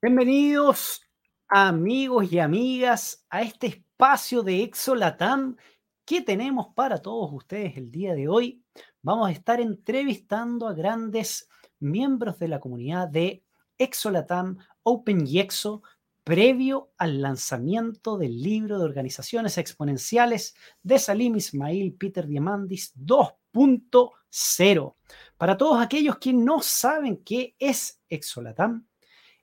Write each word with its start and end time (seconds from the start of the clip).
Bienvenidos 0.00 1.02
amigos 1.48 2.32
y 2.32 2.38
amigas 2.38 3.26
a 3.30 3.42
este 3.42 3.66
espacio 3.66 4.44
de 4.44 4.62
Exolatam 4.62 5.56
que 6.04 6.20
tenemos 6.20 6.68
para 6.72 7.02
todos 7.02 7.32
ustedes 7.32 7.76
el 7.76 7.90
día 7.90 8.14
de 8.14 8.28
hoy. 8.28 8.62
Vamos 9.02 9.26
a 9.26 9.32
estar 9.32 9.60
entrevistando 9.60 10.68
a 10.68 10.72
grandes 10.72 11.48
miembros 11.80 12.38
de 12.38 12.46
la 12.46 12.60
comunidad 12.60 13.08
de 13.08 13.42
Exolatam 13.76 14.58
Open 14.84 15.26
Yexo 15.26 15.82
previo 16.22 16.92
al 16.96 17.20
lanzamiento 17.20 18.18
del 18.18 18.40
libro 18.40 18.78
de 18.78 18.84
organizaciones 18.84 19.58
exponenciales 19.58 20.54
de 20.80 21.00
Salim 21.00 21.34
Ismail 21.34 21.92
Peter 21.94 22.24
Diamandis 22.24 22.94
2.0. 22.96 24.94
Para 25.36 25.56
todos 25.56 25.82
aquellos 25.82 26.18
que 26.18 26.32
no 26.32 26.62
saben 26.62 27.16
qué 27.24 27.56
es 27.58 28.00
Exolatam, 28.08 28.87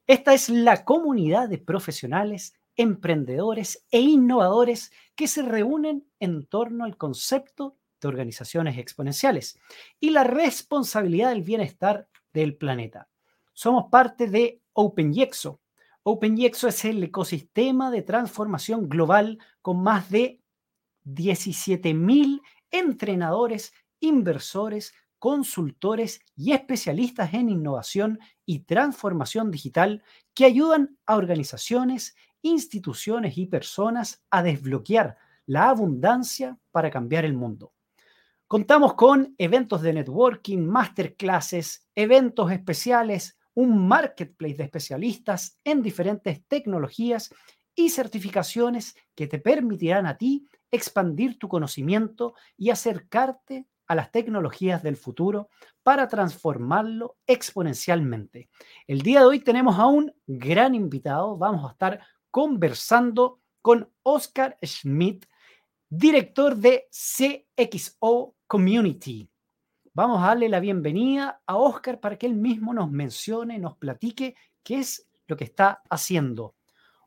esta 0.07 0.33
es 0.33 0.49
la 0.49 0.85
comunidad 0.85 1.49
de 1.49 1.57
profesionales, 1.57 2.53
emprendedores 2.75 3.85
e 3.91 4.01
innovadores 4.01 4.91
que 5.15 5.27
se 5.27 5.41
reúnen 5.41 6.05
en 6.19 6.45
torno 6.45 6.83
al 6.83 6.97
concepto 6.97 7.77
de 8.01 8.07
organizaciones 8.07 8.77
exponenciales 8.77 9.57
y 9.99 10.11
la 10.11 10.23
responsabilidad 10.23 11.29
del 11.29 11.41
bienestar 11.41 12.07
del 12.33 12.55
planeta. 12.55 13.07
Somos 13.53 13.85
parte 13.89 14.27
de 14.27 14.61
OpenYexo. 14.73 15.61
OpenYexo 16.03 16.67
es 16.67 16.85
el 16.85 17.03
ecosistema 17.03 17.89
de 17.89 18.03
transformación 18.03 18.89
global 18.89 19.39
con 19.61 19.81
más 19.81 20.11
de 20.11 20.41
17.000 21.05 22.41
entrenadores, 22.69 23.73
inversores, 23.99 24.93
consultores 25.25 26.21
y 26.35 26.51
especialistas 26.51 27.33
en 27.33 27.49
innovación 27.49 28.19
y 28.45 28.59
transformación 28.59 29.49
digital 29.49 30.03
que 30.35 30.45
ayudan 30.45 30.99
a 31.07 31.15
organizaciones, 31.15 32.15
instituciones 32.43 33.35
y 33.35 33.47
personas 33.47 34.23
a 34.29 34.43
desbloquear 34.43 35.17
la 35.47 35.69
abundancia 35.69 36.59
para 36.69 36.91
cambiar 36.91 37.25
el 37.25 37.33
mundo. 37.33 37.73
Contamos 38.45 38.93
con 38.93 39.33
eventos 39.39 39.81
de 39.81 39.93
networking, 39.93 40.59
masterclasses, 40.59 41.87
eventos 41.95 42.51
especiales, 42.51 43.35
un 43.55 43.87
marketplace 43.87 44.53
de 44.53 44.65
especialistas 44.65 45.57
en 45.63 45.81
diferentes 45.81 46.45
tecnologías 46.45 47.33
y 47.73 47.89
certificaciones 47.89 48.95
que 49.15 49.25
te 49.25 49.39
permitirán 49.39 50.05
a 50.05 50.19
ti 50.19 50.47
expandir 50.69 51.39
tu 51.39 51.47
conocimiento 51.47 52.35
y 52.57 52.69
acercarte 52.69 53.65
a 53.87 53.95
las 53.95 54.11
tecnologías 54.11 54.83
del 54.83 54.97
futuro 54.97 55.49
para 55.83 56.07
transformarlo 56.07 57.17
exponencialmente. 57.27 58.49
El 58.87 59.01
día 59.01 59.19
de 59.19 59.25
hoy 59.25 59.39
tenemos 59.39 59.77
a 59.77 59.85
un 59.85 60.13
gran 60.25 60.75
invitado. 60.75 61.37
Vamos 61.37 61.67
a 61.67 61.71
estar 61.71 61.99
conversando 62.31 63.39
con 63.61 63.89
Oscar 64.03 64.57
Schmidt, 64.63 65.25
director 65.89 66.55
de 66.55 66.87
CXO 66.91 68.35
Community. 68.47 69.29
Vamos 69.93 70.21
a 70.21 70.27
darle 70.27 70.49
la 70.49 70.59
bienvenida 70.59 71.41
a 71.45 71.55
Oscar 71.55 71.99
para 71.99 72.17
que 72.17 72.25
él 72.25 72.35
mismo 72.35 72.73
nos 72.73 72.91
mencione, 72.91 73.59
nos 73.59 73.77
platique 73.77 74.35
qué 74.63 74.79
es 74.79 75.07
lo 75.27 75.37
que 75.37 75.45
está 75.45 75.81
haciendo. 75.89 76.55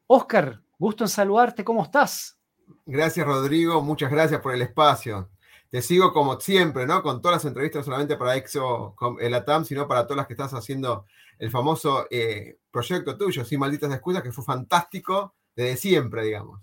Oscar, 0.06 0.62
gusto 0.78 1.04
en 1.04 1.08
saludarte, 1.08 1.64
¿cómo 1.64 1.82
estás? 1.82 2.38
Gracias, 2.86 3.26
Rodrigo. 3.26 3.82
Muchas 3.82 4.10
gracias 4.10 4.40
por 4.40 4.54
el 4.54 4.62
espacio 4.62 5.30
te 5.70 5.82
sigo 5.82 6.12
como 6.12 6.40
siempre, 6.40 6.86
¿no? 6.86 7.02
Con 7.02 7.20
todas 7.20 7.36
las 7.36 7.44
entrevistas, 7.44 7.80
no 7.80 7.84
solamente 7.84 8.16
para 8.16 8.36
EXO, 8.36 8.96
el 9.20 9.34
ATAM, 9.34 9.64
sino 9.64 9.86
para 9.86 10.04
todas 10.04 10.18
las 10.18 10.26
que 10.26 10.32
estás 10.32 10.54
haciendo 10.54 11.04
el 11.38 11.50
famoso 11.50 12.06
eh, 12.10 12.58
proyecto 12.70 13.16
tuyo, 13.16 13.44
Sin 13.44 13.60
Malditas 13.60 13.92
Excusas, 13.92 14.22
que 14.22 14.32
fue 14.32 14.44
fantástico 14.44 15.34
desde 15.54 15.76
siempre, 15.76 16.24
digamos. 16.24 16.60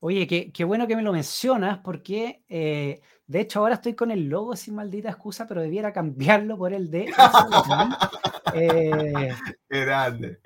Oye, 0.00 0.26
qué, 0.26 0.64
bueno 0.64 0.86
que 0.86 0.96
me 0.96 1.02
lo 1.02 1.12
mencionas, 1.12 1.78
porque 1.78 2.44
eh, 2.48 3.00
de 3.26 3.40
hecho 3.40 3.60
ahora 3.60 3.76
estoy 3.76 3.94
con 3.94 4.10
el 4.10 4.28
logo 4.28 4.54
Sin 4.54 4.74
Maldita 4.74 5.08
Excusa, 5.08 5.46
pero 5.46 5.62
debiera 5.62 5.92
cambiarlo 5.92 6.58
por 6.58 6.72
el 6.74 6.90
de... 6.90 7.06
eh... 8.54 9.34
grande. 9.68 10.40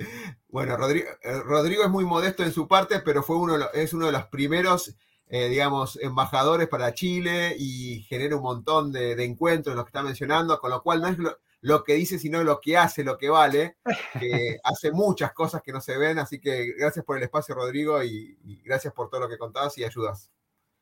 Bueno, 0.49 0.77
Rodrigo, 0.77 1.09
eh, 1.23 1.41
Rodrigo, 1.45 1.83
es 1.83 1.91
muy 1.91 2.05
modesto 2.05 2.45
en 2.45 2.53
su 2.53 2.69
parte, 2.69 3.01
pero 3.01 3.23
fue 3.23 3.37
uno, 3.37 3.57
es 3.75 3.93
uno 3.93 4.07
de 4.07 4.13
los 4.13 4.27
primeros 4.27 4.95
eh, 5.31 5.49
digamos, 5.49 5.99
embajadores 6.01 6.69
para 6.69 6.95
Chile 6.95 7.55
y 7.59 8.03
genera 8.09 8.37
un 8.37 8.43
montón 8.43 8.93
de, 8.93 9.13
encuentros, 9.25 9.77
lo 9.77 9.85
que 9.85 9.91
está 9.91 10.03
mencionando, 10.03 10.59
con 10.59 10.71
lo 10.71 10.83
cual 10.83 11.03
no 11.03 11.09
es 11.09 11.19
lo, 11.61 11.85
que 11.85 11.95
dice, 11.95 12.19
sino 12.19 12.43
lo 12.43 12.61
que 12.61 12.79
hace, 12.79 13.05
lo 13.05 13.19
que 13.19 13.29
vale, 13.29 13.77
que 14.19 14.59
hace 14.65 14.91
muchas 14.91 15.33
cosas 15.33 15.63
que 15.63 15.73
no 15.73 15.81
se 15.81 15.99
ven, 15.99 16.19
así 16.19 16.41
que 16.41 16.73
gracias 16.79 17.05
por 17.05 17.19
el 17.19 17.25
espacio, 17.25 17.55
Rodrigo, 17.55 18.03
y, 18.03 18.39
gracias 18.65 18.95
por 18.95 19.11
todo 19.11 19.21
lo 19.21 19.29
que 19.29 19.39
contabas 19.39 19.77
y 19.77 19.85
ayudas. 19.85 20.31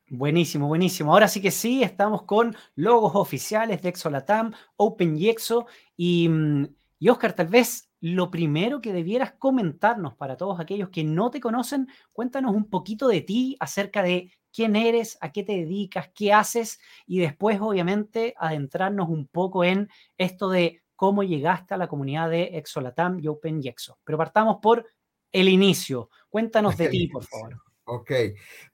Buenísimo, 0.08 0.68
buenísimo. 0.68 1.12
Ahora 1.12 1.26
sí 1.26 1.42
que 1.42 1.50
sí, 1.50 1.82
estamos 1.82 2.22
con 2.22 2.56
logos 2.76 3.16
oficiales 3.16 3.82
de 3.82 3.88
Exolatam, 3.88 4.52
Open 4.76 5.16
Yexo 5.16 5.66
y, 5.96 6.28
mm, 6.28 6.66
y 7.00 7.08
Oscar, 7.08 7.32
tal 7.32 7.48
vez 7.48 7.85
lo 8.00 8.30
primero 8.30 8.80
que 8.80 8.92
debieras 8.92 9.32
comentarnos 9.38 10.14
para 10.14 10.36
todos 10.36 10.60
aquellos 10.60 10.90
que 10.90 11.04
no 11.04 11.30
te 11.30 11.40
conocen, 11.40 11.88
cuéntanos 12.12 12.54
un 12.54 12.68
poquito 12.68 13.08
de 13.08 13.22
ti, 13.22 13.56
acerca 13.60 14.02
de 14.02 14.32
quién 14.52 14.76
eres, 14.76 15.18
a 15.20 15.32
qué 15.32 15.42
te 15.42 15.52
dedicas, 15.52 16.10
qué 16.14 16.32
haces 16.32 16.78
y 17.06 17.18
después 17.18 17.60
obviamente 17.60 18.34
adentrarnos 18.38 19.08
un 19.08 19.26
poco 19.26 19.64
en 19.64 19.88
esto 20.18 20.48
de 20.48 20.82
cómo 20.94 21.22
llegaste 21.22 21.74
a 21.74 21.76
la 21.78 21.88
comunidad 21.88 22.30
de 22.30 22.56
Exolatam 22.58 23.20
y 23.20 23.28
Open 23.28 23.60
Yexo. 23.60 23.98
Pero 24.02 24.18
partamos 24.18 24.56
por 24.62 24.86
el 25.30 25.48
inicio. 25.48 26.08
Cuéntanos 26.30 26.76
de 26.78 26.88
ti, 26.88 27.08
por 27.08 27.24
favor. 27.24 27.60
Ok, 27.88 28.10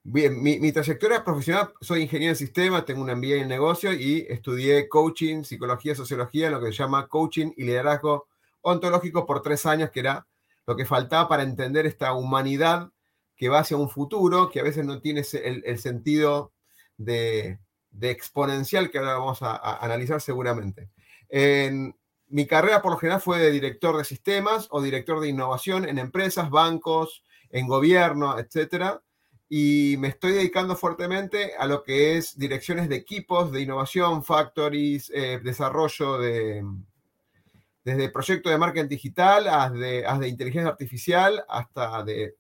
bien, 0.05 0.43
mi, 0.43 0.73
trayectoria 0.73 1.23
profesional, 1.23 1.75
soy 1.83 2.01
ingeniero 2.01 2.33
en 2.33 2.37
sistemas, 2.37 2.87
tengo 2.87 3.03
una 3.03 3.15
MBA 3.15 3.43
en 3.43 3.49
negocio 3.49 3.93
y 3.93 4.27
estudié 4.27 4.89
coaching, 4.89 5.43
psicología, 5.43 5.95
sociología, 5.95 6.49
lo 6.49 6.61
que 6.61 6.69
se 6.69 6.73
llama 6.73 7.09
coaching 7.09 7.53
y 7.55 7.65
liderazgo 7.65 8.29
ontológico 8.63 9.27
por 9.27 9.43
tres 9.43 9.67
años, 9.67 9.91
que 9.91 10.01
era 10.01 10.27
lo 10.67 10.77
que 10.77 10.87
faltaba 10.87 11.29
para 11.29 11.43
entender 11.43 11.87
esta 11.87 12.15
humanidad 12.15 12.91
que 13.37 13.49
va 13.49 13.61
hacia 13.61 13.77
un 13.77 13.91
futuro, 13.91 14.51
que 14.51 14.61
a 14.61 14.65
veces 14.65 14.87
no 14.87 15.01
tiene 15.01 15.23
el, 15.33 15.79
sentido 15.79 16.53
de, 16.97 17.59
exponencial 18.01 18.91
que 18.91 18.99
ahora 18.99 19.19
vamos 19.19 19.43
a, 19.43 19.79
analizar 19.85 20.21
seguramente. 20.21 20.91
En, 21.29 21.95
mi 22.29 22.47
carrera 22.47 22.81
por 22.81 22.93
lo 22.93 22.99
general 22.99 23.21
fue 23.21 23.39
de 23.39 23.51
director 23.51 23.97
de 23.97 24.05
sistemas 24.05 24.67
o 24.71 24.81
director 24.81 25.21
de 25.21 25.29
innovación 25.29 25.87
en 25.87 25.99
empresas, 25.99 26.49
bancos, 26.49 27.23
en 27.51 27.67
gobierno, 27.67 28.39
etcétera. 28.39 29.03
Y 29.51 29.97
me 29.99 30.09
estoy 30.09 30.33
dedicando 30.33 30.75
fuertemente 30.75 31.53
a 31.59 31.67
lo 31.67 31.83
que 31.83 32.17
es 32.17 32.39
direcciones 32.39 32.89
de 32.89 32.97
equipos 32.97 33.53
de 33.53 33.61
innovación, 33.61 34.25
factories, 34.25 35.13
eh, 35.15 35.41
desarrollo 35.45 36.17
de, 36.17 36.65
desde 37.85 38.11
proyectos 38.11 38.53
de 38.53 38.59
marketing 38.59 38.89
digital, 38.89 39.49
hasta 39.49 40.19
de, 40.19 40.29
inteligencia 40.29 40.71
artificial, 40.71 41.45
hasta 41.49 42.03
de, 42.05 42.37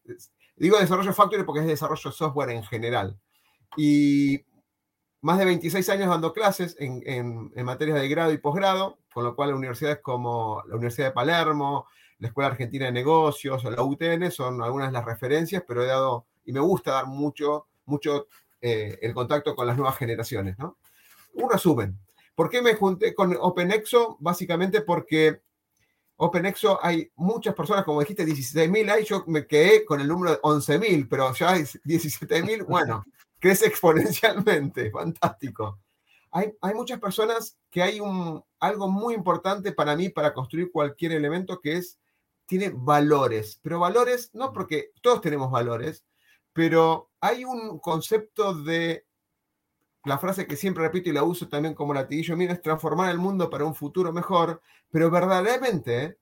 digo 0.56 0.79
desarrollo 0.79 1.12
factory 1.12 1.43
porque 1.43 1.61
es 1.61 1.67
desarrollo 1.67 2.12
software 2.12 2.50
en 2.50 2.62
general. 2.62 3.19
Y 3.77 4.44
más 5.23 5.39
de 5.39 5.44
26 5.44 5.89
años 5.89 6.09
dando 6.09 6.33
clases 6.33 6.77
en, 6.79 7.03
en, 7.06 7.65
materias 7.65 8.00
de 8.00 8.09
grado 8.09 8.33
y 8.33 8.39
posgrado, 8.39 8.99
con 9.12 9.25
lo 9.25 9.35
cual 9.35 9.55
universidades 9.55 10.00
como 10.00 10.62
la 10.67 10.75
Universidad 10.75 11.09
de 11.09 11.12
Palermo, 11.12 11.87
la 12.19 12.29
Escuela 12.29 12.50
Argentina 12.50 12.87
de 12.87 12.93
Negocios 12.93 13.65
o 13.65 13.71
la 13.71 13.83
UTN 13.83 14.31
son 14.31 14.62
algunas 14.62 14.88
de 14.88 14.93
las 14.93 15.05
referencias, 15.05 15.65
pero 15.67 15.83
he 15.83 15.87
dado, 15.87 16.27
y 16.45 16.53
me 16.53 16.61
gusta 16.61 16.93
dar 16.93 17.06
mucho, 17.06 17.67
mucho 17.85 18.29
eh, 18.61 18.99
el 19.03 19.12
contacto 19.12 19.56
con 19.56 19.67
las 19.67 19.77
nuevas 19.77 19.97
generaciones. 19.97 20.56
¿no? 20.59 20.79
Un 21.35 21.50
resumen. 21.50 21.99
¿Por 22.34 22.49
qué 22.49 22.62
me 22.62 22.75
junté 22.75 23.14
con 23.14 23.37
OpenExo? 23.38 24.17
Básicamente 24.20 24.81
porque 24.81 25.43
OpenExo 26.17 26.79
hay 26.82 27.11
muchas 27.17 27.55
personas, 27.55 27.84
como 27.84 28.00
dijiste, 28.00 28.25
16.000 28.25 28.90
hay, 28.90 29.05
yo 29.05 29.25
me 29.26 29.46
quedé 29.46 29.84
con 29.84 30.00
el 30.00 30.08
número 30.08 30.32
de 30.32 30.40
11.000, 30.40 31.08
pero 31.08 31.32
ya 31.34 31.50
hay 31.50 31.62
17.000, 31.62 32.64
bueno, 32.67 33.05
crece 33.38 33.67
exponencialmente, 33.67 34.90
fantástico. 34.90 35.81
Hay, 36.31 36.55
hay, 36.62 36.75
muchas 36.75 36.99
personas 36.99 37.58
que 37.70 37.82
hay 37.82 38.00
un, 38.00 38.43
algo 38.61 38.88
muy 38.88 39.14
importante 39.14 39.73
para 39.73 39.94
mí 39.96 40.08
para 40.08 40.32
construir 40.32 40.70
cualquier 40.70 41.12
elemento 41.12 41.61
que 41.61 41.76
es, 41.76 41.99
tiene 42.46 42.70
valores, 42.73 43.58
pero 43.61 43.81
valores, 43.81 44.31
no 44.32 44.52
porque 44.52 44.93
todos 45.02 45.20
tenemos 45.20 45.50
valores, 45.50 46.05
pero 46.52 47.11
hay 47.20 47.44
un 47.44 47.78
concepto 47.78 48.55
de 48.55 49.06
la 50.04 50.19
frase 50.19 50.46
que 50.46 50.56
siempre 50.56 50.82
repito 50.82 51.10
y 51.10 51.12
la 51.12 51.22
uso 51.22 51.49
también 51.49 51.75
como 51.75 51.94
latiguillo 51.94 52.37
mío 52.37 52.50
es 52.50 52.60
transformar 52.60 53.10
el 53.10 53.19
mundo 53.19 53.49
para 53.49 53.64
un 53.64 53.75
futuro 53.75 54.12
mejor, 54.12 54.60
pero 54.90 55.10
verdaderamente 55.10 56.19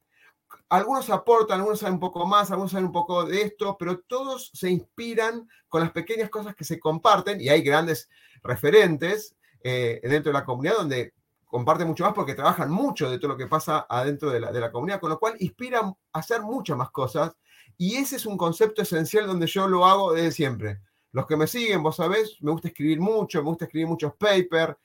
algunos 0.68 1.08
aportan, 1.10 1.58
algunos 1.60 1.80
saben 1.80 1.94
un 1.94 2.00
poco 2.00 2.26
más, 2.26 2.50
algunos 2.50 2.72
saben 2.72 2.86
un 2.86 2.92
poco 2.92 3.24
de 3.24 3.42
esto, 3.42 3.76
pero 3.78 4.00
todos 4.00 4.50
se 4.52 4.70
inspiran 4.70 5.48
con 5.68 5.80
las 5.80 5.92
pequeñas 5.92 6.30
cosas 6.30 6.54
que 6.54 6.64
se 6.64 6.78
comparten 6.78 7.40
y 7.40 7.48
hay 7.48 7.62
grandes 7.62 8.08
referentes 8.42 9.36
eh, 9.62 10.00
dentro 10.02 10.32
de 10.32 10.38
la 10.38 10.44
comunidad 10.44 10.76
donde 10.76 11.14
comparte 11.44 11.84
mucho 11.84 12.04
más 12.04 12.14
porque 12.14 12.34
trabajan 12.34 12.70
mucho 12.70 13.10
de 13.10 13.18
todo 13.18 13.32
lo 13.32 13.36
que 13.36 13.46
pasa 13.46 13.86
adentro 13.88 14.30
de 14.30 14.40
la, 14.40 14.52
de 14.52 14.60
la 14.60 14.70
comunidad, 14.70 15.00
con 15.00 15.10
lo 15.10 15.18
cual 15.18 15.34
inspiran 15.40 15.86
a 16.12 16.18
hacer 16.18 16.42
muchas 16.42 16.76
más 16.76 16.90
cosas. 16.90 17.36
Y 17.76 17.96
ese 17.96 18.16
es 18.16 18.26
un 18.26 18.36
concepto 18.36 18.82
esencial 18.82 19.26
donde 19.26 19.46
yo 19.46 19.66
lo 19.66 19.86
hago 19.86 20.12
desde 20.12 20.32
siempre. 20.32 20.80
Los 21.12 21.26
que 21.26 21.36
me 21.36 21.46
siguen, 21.46 21.82
vos 21.82 21.96
sabés, 21.96 22.36
me 22.40 22.52
gusta 22.52 22.68
escribir 22.68 23.00
mucho, 23.00 23.42
me 23.42 23.48
gusta 23.48 23.64
escribir 23.64 23.88
muchos 23.88 24.14
papers, 24.14 24.76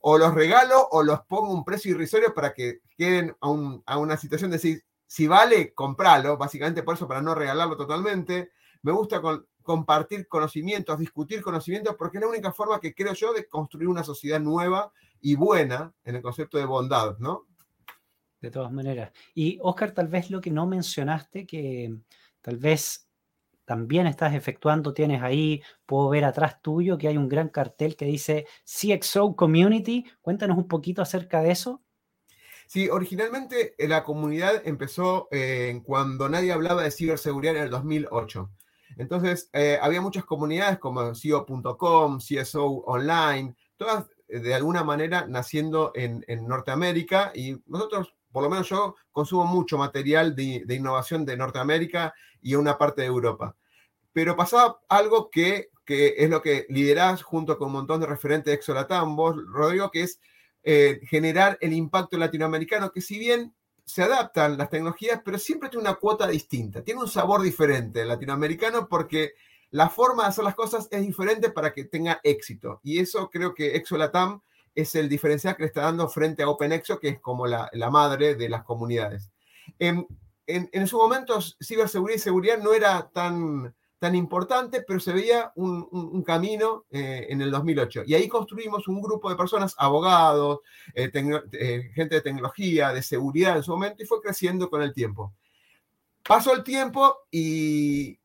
o 0.00 0.18
los 0.18 0.34
regalo 0.34 0.88
o 0.90 1.02
los 1.02 1.20
pongo 1.22 1.52
un 1.52 1.64
precio 1.64 1.92
irrisorio 1.92 2.32
para 2.34 2.54
que 2.54 2.80
queden 2.96 3.36
a, 3.40 3.98
una 3.98 4.16
situación 4.16 4.50
de 4.50 4.56
decir, 4.56 4.84
si 5.06 5.26
vale, 5.26 5.74
compralo, 5.74 6.36
básicamente 6.36 6.82
por 6.82 6.94
eso, 6.94 7.06
para 7.06 7.22
no 7.22 7.34
regalarlo 7.34 7.76
totalmente. 7.76 8.52
Me 8.82 8.92
gusta 8.92 9.20
compartir 9.62 10.26
conocimientos, 10.28 10.98
discutir 10.98 11.42
conocimientos, 11.42 11.96
porque 11.96 12.18
es 12.18 12.22
la 12.22 12.28
única 12.28 12.52
forma 12.52 12.80
que 12.80 12.94
creo 12.94 13.14
yo 13.14 13.32
de 13.32 13.46
construir 13.46 13.88
una 13.88 14.04
sociedad 14.04 14.40
nueva 14.40 14.92
y 15.20 15.36
buena 15.36 15.92
en 16.04 16.16
el 16.16 16.22
concepto 16.22 16.58
de 16.58 16.66
bondad, 16.66 17.18
¿no? 17.18 17.46
De 18.40 18.50
todas 18.50 18.72
maneras. 18.72 19.12
Y 19.34 19.58
Oscar, 19.62 19.92
tal 19.92 20.08
vez 20.08 20.30
lo 20.30 20.40
que 20.40 20.50
no 20.50 20.66
mencionaste, 20.66 21.46
que 21.46 21.94
tal 22.42 22.58
vez 22.58 23.03
también 23.64 24.06
estás 24.06 24.34
efectuando, 24.34 24.94
tienes 24.94 25.22
ahí, 25.22 25.62
puedo 25.86 26.08
ver 26.08 26.24
atrás 26.24 26.60
tuyo 26.62 26.98
que 26.98 27.08
hay 27.08 27.16
un 27.16 27.28
gran 27.28 27.48
cartel 27.48 27.96
que 27.96 28.04
dice 28.04 28.46
CXO 28.64 29.36
Community. 29.36 30.04
Cuéntanos 30.20 30.56
un 30.56 30.68
poquito 30.68 31.02
acerca 31.02 31.42
de 31.42 31.50
eso. 31.50 31.82
Sí, 32.66 32.88
originalmente 32.88 33.74
eh, 33.78 33.88
la 33.88 34.04
comunidad 34.04 34.62
empezó 34.64 35.28
eh, 35.30 35.80
cuando 35.84 36.28
nadie 36.28 36.52
hablaba 36.52 36.82
de 36.82 36.90
ciberseguridad 36.90 37.56
en 37.56 37.62
el 37.64 37.70
2008. 37.70 38.50
Entonces, 38.96 39.50
eh, 39.52 39.78
había 39.80 40.00
muchas 40.00 40.24
comunidades 40.24 40.78
como 40.78 41.14
CIO.com, 41.14 42.18
CSO 42.18 42.64
Online, 42.86 43.54
todas 43.76 44.06
de 44.28 44.54
alguna 44.54 44.84
manera 44.84 45.26
naciendo 45.26 45.92
en, 45.94 46.24
Norteamérica 46.46 47.32
y 47.34 47.60
nosotros, 47.66 48.14
por 48.34 48.42
lo 48.42 48.50
menos 48.50 48.68
yo, 48.68 48.96
consumo 49.12 49.44
mucho 49.44 49.78
material 49.78 50.34
de, 50.34 50.64
innovación 50.68 51.24
de 51.24 51.36
Norteamérica 51.36 52.12
y 52.42 52.56
una 52.56 52.76
parte 52.76 53.02
de 53.02 53.06
Europa. 53.06 53.56
Pero 54.12 54.34
pasaba 54.34 54.80
algo 54.88 55.30
que, 55.30 55.70
es 55.86 56.28
lo 56.28 56.42
que 56.42 56.66
liderás 56.68 57.22
junto 57.22 57.56
con 57.56 57.68
un 57.68 57.74
montón 57.74 58.00
de 58.00 58.08
referentes 58.08 58.46
de 58.46 58.54
Exolatam, 58.54 59.14
vos, 59.14 59.36
Rodrigo, 59.46 59.88
que 59.92 60.02
es 60.02 60.18
eh, 60.64 60.98
generar 61.08 61.56
el 61.60 61.74
impacto 61.74 62.18
latinoamericano, 62.18 62.90
que 62.90 63.00
si 63.00 63.20
bien 63.20 63.54
se 63.84 64.02
adaptan 64.02 64.58
las 64.58 64.68
tecnologías, 64.68 65.20
pero 65.24 65.38
siempre 65.38 65.68
tiene 65.68 65.82
una 65.82 65.94
cuota 65.94 66.26
distinta, 66.26 66.82
tiene 66.82 67.02
un 67.02 67.08
sabor 67.08 67.40
diferente 67.40 68.00
el 68.00 68.08
latinoamericano 68.08 68.88
porque 68.88 69.34
la 69.70 69.90
forma 69.90 70.24
de 70.24 70.30
hacer 70.30 70.42
las 70.42 70.56
cosas 70.56 70.88
es 70.90 71.02
diferente 71.02 71.50
para 71.50 71.72
que 71.72 71.84
tenga 71.84 72.18
éxito. 72.24 72.80
Y 72.82 72.98
eso 72.98 73.30
creo 73.30 73.54
que 73.54 73.76
ExoLatam 73.76 74.40
es 74.74 74.94
el 74.94 75.08
diferencial 75.08 75.56
que 75.56 75.62
le 75.62 75.68
está 75.68 75.82
dando 75.82 76.08
frente 76.08 76.42
a 76.42 76.48
OpenExo, 76.48 76.98
que 76.98 77.08
es 77.08 77.20
como 77.20 77.46
la, 77.46 77.70
madre 77.90 78.34
de 78.34 78.48
las 78.48 78.64
comunidades. 78.64 79.30
En, 79.78 80.06
en, 80.46 80.68
en 80.72 80.86
su 80.86 80.98
momento, 80.98 81.38
ciberseguridad 81.62 82.16
y 82.16 82.20
seguridad 82.20 82.58
no 82.58 82.72
era 82.72 83.08
tan 83.12 83.74
tan 84.04 84.14
importante, 84.14 84.84
pero 84.86 85.00
se 85.00 85.14
veía 85.14 85.50
un, 85.54 86.22
camino 86.26 86.84
eh, 86.90 87.26
en 87.30 87.40
el 87.40 87.50
2008. 87.50 88.02
Y 88.06 88.12
ahí 88.12 88.28
construimos 88.28 88.86
un 88.86 89.00
grupo 89.00 89.30
de 89.30 89.36
personas, 89.36 89.74
abogados, 89.78 90.60
eh, 90.94 91.10
eh, 91.52 91.90
gente 91.94 92.16
de 92.16 92.20
tecnología, 92.20 92.92
de 92.92 93.02
seguridad 93.02 93.56
en 93.56 93.62
su 93.62 93.70
momento, 93.70 94.02
y 94.02 94.06
fue 94.06 94.20
creciendo 94.20 94.68
con 94.68 94.82
el 94.82 94.92
tiempo. 94.92 95.32
Pasó 96.22 96.52
el 96.52 96.62
tiempo 96.62 97.16
y, 97.30 98.18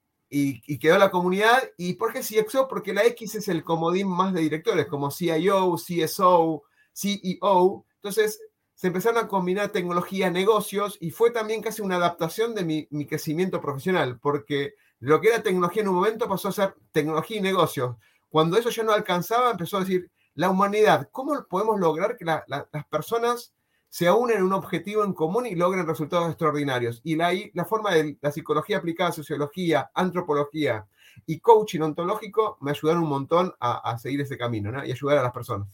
quedó 0.79 0.97
la 0.97 1.11
comunidad. 1.11 1.61
¿Y 1.77 1.93
por 1.93 2.13
qué 2.13 2.21
CXO? 2.21 2.67
Porque 2.67 2.93
la 2.93 3.03
X 3.05 3.35
es 3.35 3.47
el 3.47 3.63
comodín 3.63 4.07
más 4.07 4.33
de 4.33 4.41
directores, 4.41 4.85
como 4.87 5.11
CIO, 5.11 5.75
CSO, 5.75 6.63
CEO. 6.93 7.85
Entonces, 7.95 8.39
se 8.75 8.87
empezaron 8.87 9.23
a 9.23 9.27
combinar 9.27 9.69
tecnología, 9.69 10.29
negocios, 10.31 10.97
y 11.01 11.11
fue 11.11 11.31
también 11.31 11.61
casi 11.61 11.81
una 11.81 11.97
adaptación 11.97 12.55
de 12.55 12.63
mi, 12.63 12.87
mi 12.91 13.05
crecimiento 13.05 13.59
profesional, 13.59 14.19
porque 14.19 14.75
lo 14.99 15.19
que 15.19 15.29
era 15.29 15.43
tecnología 15.43 15.81
en 15.81 15.89
un 15.89 15.95
momento 15.95 16.29
pasó 16.29 16.47
a 16.47 16.53
ser 16.53 16.75
tecnología 16.91 17.37
y 17.37 17.41
negocios. 17.41 17.95
Cuando 18.29 18.57
eso 18.57 18.69
ya 18.69 18.83
no 18.83 18.93
alcanzaba, 18.93 19.51
empezó 19.51 19.77
a 19.77 19.81
decir, 19.81 20.09
la 20.35 20.49
humanidad, 20.49 21.09
¿cómo 21.11 21.45
podemos 21.49 21.79
lograr 21.79 22.15
que 22.15 22.23
las 22.23 22.85
personas 22.89 23.53
se 23.89 24.09
unen 24.11 24.37
en 24.37 24.43
un 24.43 24.53
objetivo 24.53 25.03
en 25.03 25.13
común 25.13 25.45
y 25.45 25.55
logren 25.55 25.87
resultados 25.87 26.29
extraordinarios? 26.29 27.01
Y 27.03 27.15
la, 27.15 27.31
la 27.53 27.65
forma 27.65 27.93
de 27.93 28.17
la 28.21 28.31
psicología 28.31 28.77
aplicada, 28.77 29.11
sociología, 29.11 29.89
antropología 29.93 30.85
y 31.25 31.39
coaching 31.39 31.81
ontológico 31.81 32.57
me 32.61 32.71
ayudaron 32.71 33.03
un 33.03 33.09
montón 33.09 33.53
a, 33.59 33.97
seguir 33.97 34.21
ese 34.21 34.37
camino 34.37 34.85
y 34.85 34.91
ayudar 34.91 35.17
a 35.17 35.23
las 35.23 35.31
personas. 35.31 35.67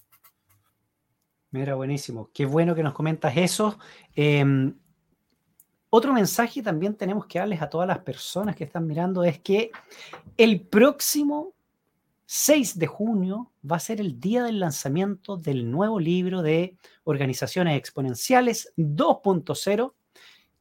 Mira, 1.52 1.76
buenísimo. 1.76 2.30
Qué 2.34 2.46
bueno 2.46 2.76
que 2.76 2.84
nos 2.84 2.94
comentas 2.94 3.36
eso. 3.38 3.78
Em, 4.14 4.74
otro 5.90 6.12
mensaje 6.12 6.62
también 6.62 6.96
tenemos 6.96 7.26
que 7.26 7.40
darles 7.40 7.62
a 7.62 7.70
todas 7.70 7.88
las 7.88 8.00
personas 8.00 8.56
que 8.56 8.66
están 8.66 8.86
mirando 8.86 9.24
es 9.24 9.40
que 9.40 9.72
el 10.36 10.62
próximo 10.62 11.55
6 12.28 12.80
de 12.80 12.88
junio 12.88 13.52
va 13.70 13.76
a 13.76 13.80
ser 13.80 14.02
el 14.02 14.20
día 14.20 14.44
del 14.44 14.60
lanzamiento 14.60 15.38
del 15.38 15.70
nuevo 15.70 16.00
libro 16.00 16.42
de 16.42 16.76
Organizaciones 17.04 17.78
Exponenciales 17.78 18.74
2.0, 18.78 19.94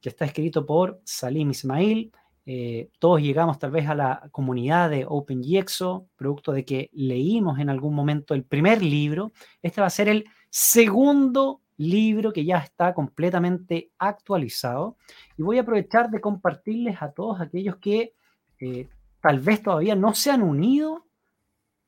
que 0.01 0.09
está 0.11 0.27
escrito 0.27 0.67
por 0.67 1.01
Salim 1.05 1.51
Ismail. 1.51 2.13
Eh, 2.47 2.91
todos 2.99 3.23
llegamos 3.23 3.59
tal 3.59 3.71
vez 3.71 3.89
a 3.89 3.95
la 3.95 4.29
comunidad 4.31 4.91
de 4.91 5.07
OpenGXO, 5.09 6.09
producto 6.17 6.53
de 6.53 6.67
que 6.67 6.91
leímos 6.93 7.59
en 7.59 7.71
algún 7.71 7.95
momento 7.95 8.35
el 8.35 8.45
primer 8.45 8.83
libro. 8.83 9.33
Este 9.63 9.81
va 9.81 9.87
a 9.87 9.91
ser 9.91 10.09
el 10.09 10.27
segundo 10.51 11.63
libro 11.79 12.31
que 12.31 12.45
ya 12.45 12.59
está 12.59 12.93
completamente 12.93 13.91
actualizado. 13.99 14.99
Y 15.39 15.43
voy 15.43 15.57
a 15.57 15.63
aprovechar 15.63 16.11
de 16.11 16.21
compartirles 16.21 17.01
a 17.01 17.11
todos 17.11 17.41
aquellos 17.41 17.77
que 17.77 18.13
eh, 18.61 18.87
tal 19.23 19.41
vez 19.41 19.63
todavía 19.63 19.97
no 19.97 20.15
se 20.15 20.31
han 20.31 20.43
unido 20.43 21.06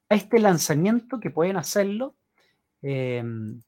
a 0.08 0.14
este 0.14 0.38
lanzamiento, 0.38 1.20
que 1.20 1.30
pueden 1.30 1.56
hacerlo. 1.56 2.14
Em, 2.82 3.60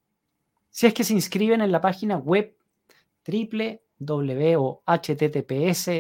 si 0.70 0.86
es 0.86 0.94
que 0.94 1.04
se 1.04 1.14
inscriben 1.14 1.60
en 1.60 1.72
la 1.72 1.80
página 1.80 2.18
web 2.18 2.54
triple 3.22 3.82
o 4.06 4.82
https 4.86 5.90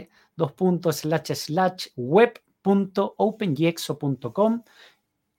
web.opengexo.com 1.96 4.62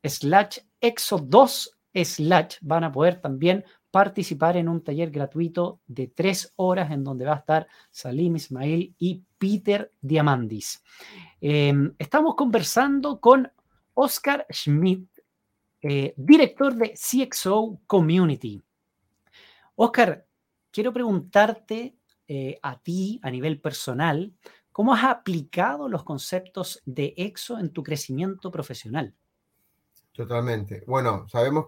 slash 0.03 0.59
exo 0.81 1.17
2 1.17 1.77
slash 1.93 2.57
van 2.61 2.83
a 2.83 2.91
poder 2.91 3.21
también 3.21 3.63
participar 3.91 4.57
en 4.57 4.69
un 4.69 4.83
taller 4.83 5.09
gratuito 5.09 5.79
de 5.87 6.07
tres 6.07 6.53
horas 6.57 6.91
en 6.91 7.03
donde 7.03 7.25
va 7.25 7.33
a 7.33 7.37
estar 7.37 7.67
Salim 7.91 8.35
Ismail 8.35 8.93
y 8.99 9.23
Peter 9.37 9.91
Diamandis. 10.01 10.83
Em, 11.41 11.93
estamos 11.97 12.35
conversando 12.35 13.19
con 13.19 13.51
Oscar 14.01 14.45
Schmidt, 14.49 15.09
eh, 15.81 16.13
director 16.15 16.73
de 16.73 16.93
CXO 16.93 17.81
Community. 17.85 18.63
Oscar, 19.75 20.25
quiero 20.71 20.93
preguntarte 20.93 21.97
eh, 22.25 22.57
a 22.61 22.79
ti 22.79 23.19
a 23.23 23.29
nivel 23.29 23.59
personal, 23.59 24.33
¿cómo 24.71 24.93
has 24.93 25.03
aplicado 25.03 25.89
los 25.89 26.05
conceptos 26.05 26.81
de 26.85 27.13
EXO 27.17 27.59
en 27.59 27.73
tu 27.73 27.83
crecimiento 27.83 28.49
profesional? 28.49 29.13
Totalmente. 30.13 30.81
Bueno, 30.87 31.27
sabemos 31.27 31.67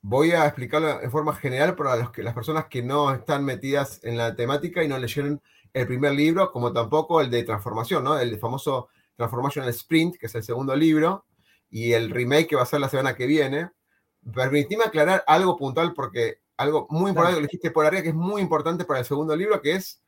voy 0.00 0.32
a 0.32 0.46
explicarlo 0.46 1.00
en 1.00 1.12
forma 1.12 1.32
general 1.36 1.76
para 1.76 1.94
los 1.94 2.10
que, 2.10 2.24
las 2.24 2.34
personas 2.34 2.66
que 2.66 2.82
no 2.82 3.14
están 3.14 3.44
metidas 3.44 4.02
en 4.02 4.16
la 4.16 4.34
temática 4.34 4.82
y 4.82 4.88
no 4.88 4.98
leyeron 4.98 5.40
el 5.72 5.86
primer 5.86 6.12
libro, 6.12 6.50
como 6.50 6.72
tampoco 6.72 7.20
el 7.20 7.30
de 7.30 7.44
transformación, 7.44 8.02
¿no? 8.02 8.18
El 8.18 8.36
famoso 8.40 8.88
Transformational 9.16 9.68
Sprint, 9.68 10.16
que 10.16 10.26
es 10.26 10.34
el 10.34 10.42
segundo 10.42 10.74
libro, 10.74 11.26
y 11.72 11.94
el 11.94 12.10
remake 12.10 12.48
que 12.48 12.56
va 12.56 12.62
a 12.62 12.66
ser 12.66 12.80
la 12.80 12.90
semana 12.90 13.16
que 13.16 13.26
viene. 13.26 13.70
Permitime 14.32 14.84
aclarar 14.84 15.24
algo 15.26 15.56
puntual 15.56 15.94
porque 15.94 16.42
algo 16.58 16.86
muy 16.90 17.08
importante 17.08 17.40
que 17.40 17.46
dijiste 17.46 17.70
por 17.70 17.86
arriba, 17.86 18.02
que 18.02 18.10
es 18.10 18.14
muy 18.14 18.42
importante 18.42 18.84
para 18.84 19.00
el 19.00 19.06
segundo 19.06 19.34
libro, 19.34 19.60
que 19.60 19.72
es 19.72 20.00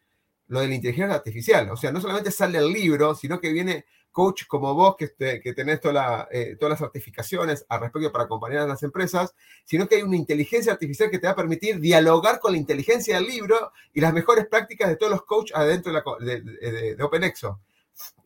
lo 0.46 0.60
de 0.60 0.68
la 0.68 0.74
inteligencia 0.74 1.16
artificial. 1.16 1.70
O 1.70 1.76
sea, 1.76 1.90
no 1.90 2.02
solamente 2.02 2.30
sale 2.30 2.58
el 2.58 2.70
libro, 2.70 3.14
sino 3.14 3.40
que 3.40 3.50
viene 3.50 3.86
coach 4.12 4.42
como 4.46 4.74
vos, 4.74 4.94
que, 4.96 5.40
que 5.42 5.54
tenés 5.54 5.80
toda 5.80 6.28
eh, 6.30 6.56
todas 6.60 6.72
las 6.72 6.78
certificaciones 6.78 7.64
al 7.68 7.80
respecto 7.80 8.12
para 8.12 8.24
acompañar 8.24 8.60
a 8.60 8.66
las 8.66 8.82
empresas, 8.82 9.34
sino 9.64 9.88
que 9.88 9.96
hay 9.96 10.02
una 10.02 10.16
inteligencia 10.16 10.72
artificial 10.72 11.10
que 11.10 11.18
te 11.18 11.26
va 11.26 11.32
a 11.32 11.36
permitir 11.36 11.80
dialogar 11.80 12.40
con 12.40 12.52
la 12.52 12.58
inteligencia 12.58 13.16
del 13.16 13.26
libro 13.26 13.72
y 13.94 14.02
las 14.02 14.12
mejores 14.12 14.46
prácticas 14.46 14.90
de 14.90 14.96
todos 14.96 15.12
los 15.12 15.24
coaches 15.24 15.56
adentro 15.56 15.92
de, 16.20 16.42
de, 16.42 17.02
OpenExo. 17.02 17.60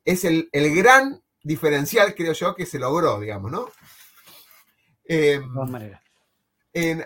Es 0.05 0.25
el, 0.25 0.49
el, 0.53 0.75
gran 0.75 1.23
diferencial, 1.49 2.15
creo 2.15 2.35
yo, 2.35 2.55
que 2.55 2.67
se 2.67 2.79
logró, 2.79 3.19
digamos, 3.19 3.51
¿no? 3.51 3.71
de 5.05 5.41
todas 5.55 5.71
maneras. 5.71 6.03
En, 6.75 7.03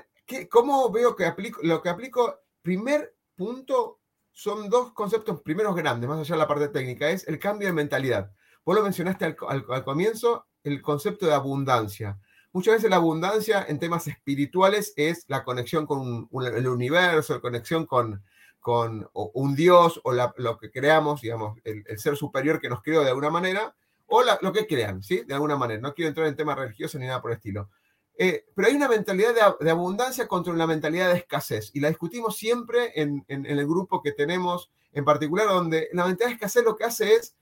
¿Cómo 0.50 0.90
veo 0.90 1.14
que 1.14 1.24
aplico? 1.24 1.60
Lo 1.62 1.80
que 1.80 1.88
aplico, 1.88 2.40
primer 2.60 3.14
punto, 3.36 4.00
son 4.32 4.68
dos 4.68 4.92
conceptos 4.92 5.40
primeros 5.42 5.76
grandes, 5.76 6.08
más 6.08 6.18
allá 6.18 6.34
de 6.34 6.38
la 6.40 6.48
parte 6.48 6.68
técnica, 6.68 7.08
es 7.10 7.28
el 7.28 7.38
cambio 7.38 7.68
de 7.68 7.74
mentalidad. 7.74 8.32
Vos 8.64 8.74
lo 8.74 8.82
mencionaste 8.82 9.24
al, 9.24 9.84
comienzo, 9.84 10.46
el 10.64 10.82
concepto 10.82 11.26
de 11.26 11.34
abundancia. 11.34 12.18
Muchas 12.52 12.74
veces 12.74 12.90
la 12.90 12.96
abundancia 12.96 13.64
en 13.68 13.78
temas 13.78 14.08
espirituales 14.08 14.92
es 14.96 15.24
la 15.28 15.44
conexión 15.44 15.86
con 15.86 16.28
el 16.44 16.66
universo, 16.66 17.34
la 17.34 17.40
conexión 17.40 17.86
con, 17.86 18.24
con 18.58 19.08
un 19.12 19.54
Dios 19.54 20.00
o 20.02 20.12
lo 20.12 20.58
que 20.58 20.70
creamos, 20.70 21.20
digamos, 21.20 21.58
el, 21.62 21.84
ser 21.98 22.16
superior 22.16 22.60
que 22.60 22.68
nos 22.68 22.82
creó 22.82 23.02
de 23.02 23.10
alguna 23.10 23.30
manera, 23.30 23.74
o 24.14 24.22
lo 24.42 24.52
que 24.52 24.66
crean, 24.66 25.02
¿sí? 25.02 25.22
De 25.26 25.32
alguna 25.32 25.56
manera. 25.56 25.80
No 25.80 25.94
quiero 25.94 26.10
entrar 26.10 26.26
en 26.26 26.36
temas 26.36 26.58
religiosos 26.58 27.00
ni 27.00 27.06
nada 27.06 27.22
por 27.22 27.30
el 27.30 27.38
estilo. 27.38 27.70
Eh, 28.18 28.44
pero 28.54 28.68
hay 28.68 28.74
una 28.74 28.88
mentalidad 28.88 29.56
de, 29.58 29.70
abundancia 29.70 30.28
contra 30.28 30.52
una 30.52 30.66
mentalidad 30.66 31.10
de 31.10 31.18
escasez, 31.18 31.70
y 31.72 31.80
la 31.80 31.88
discutimos 31.88 32.36
siempre 32.36 32.92
en, 33.00 33.24
el 33.26 33.66
grupo 33.66 34.02
que 34.02 34.12
tenemos 34.12 34.70
en 34.92 35.06
particular, 35.06 35.48
donde 35.48 35.88
la 35.94 36.04
mentalidad 36.04 36.28
de 36.28 36.34
escasez 36.34 36.62
lo 36.62 36.76
que 36.76 36.84
hace 36.84 37.14
es 37.14 37.34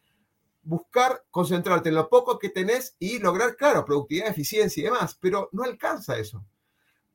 buscar 0.63 1.25
concentrarte 1.33 1.89
en 1.89 1.97
lo 1.97 2.09
poco 2.09 2.39
que 2.39 2.51
tenés 2.51 2.95
y 3.01 3.19
lograr, 3.19 3.57
claro, 3.57 3.85
productividad, 3.85 4.29
eficiencia 4.29 4.81
y 4.81 4.85
demás, 4.85 5.19
pero 5.21 5.49
no 5.51 5.65
alcanza 5.65 6.19
eso. 6.19 6.45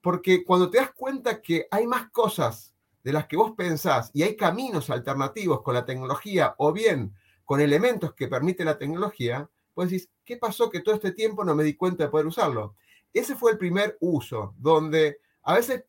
Porque 0.02 0.44
cuando 0.44 0.70
te 0.70 0.80
das 0.80 0.92
cuenta 0.92 1.42
que 1.42 1.66
hay 1.72 1.88
más 1.88 2.12
cosas 2.12 2.76
de 3.04 3.14
las 3.14 3.26
que 3.28 3.38
vos 3.38 3.54
pensás 3.56 4.12
y 4.14 4.24
hay 4.24 4.36
caminos 4.36 4.90
alternativos 4.90 5.62
con 5.62 5.76
la 5.76 5.86
tecnología 5.86 6.56
o 6.58 6.74
bien 6.74 7.16
con 7.46 7.62
elementos 7.62 8.14
que 8.14 8.28
permite 8.28 8.66
la 8.66 8.78
tecnología, 8.78 9.50
pues 9.74 9.90
decís, 9.90 10.10
¿qué 10.26 10.38
pasó 10.38 10.70
que 10.70 10.82
todo 10.82 10.96
este 10.96 11.12
tiempo 11.12 11.46
no 11.46 11.56
me 11.56 11.64
di 11.64 11.76
cuenta 11.76 12.04
de 12.04 12.10
poder 12.10 12.26
usarlo? 12.26 12.76
Ese 13.14 13.36
fue 13.36 13.52
el 13.52 13.58
primer 13.58 13.98
uso, 14.02 14.54
donde 14.58 15.20
a 15.44 15.54
veces, 15.54 15.86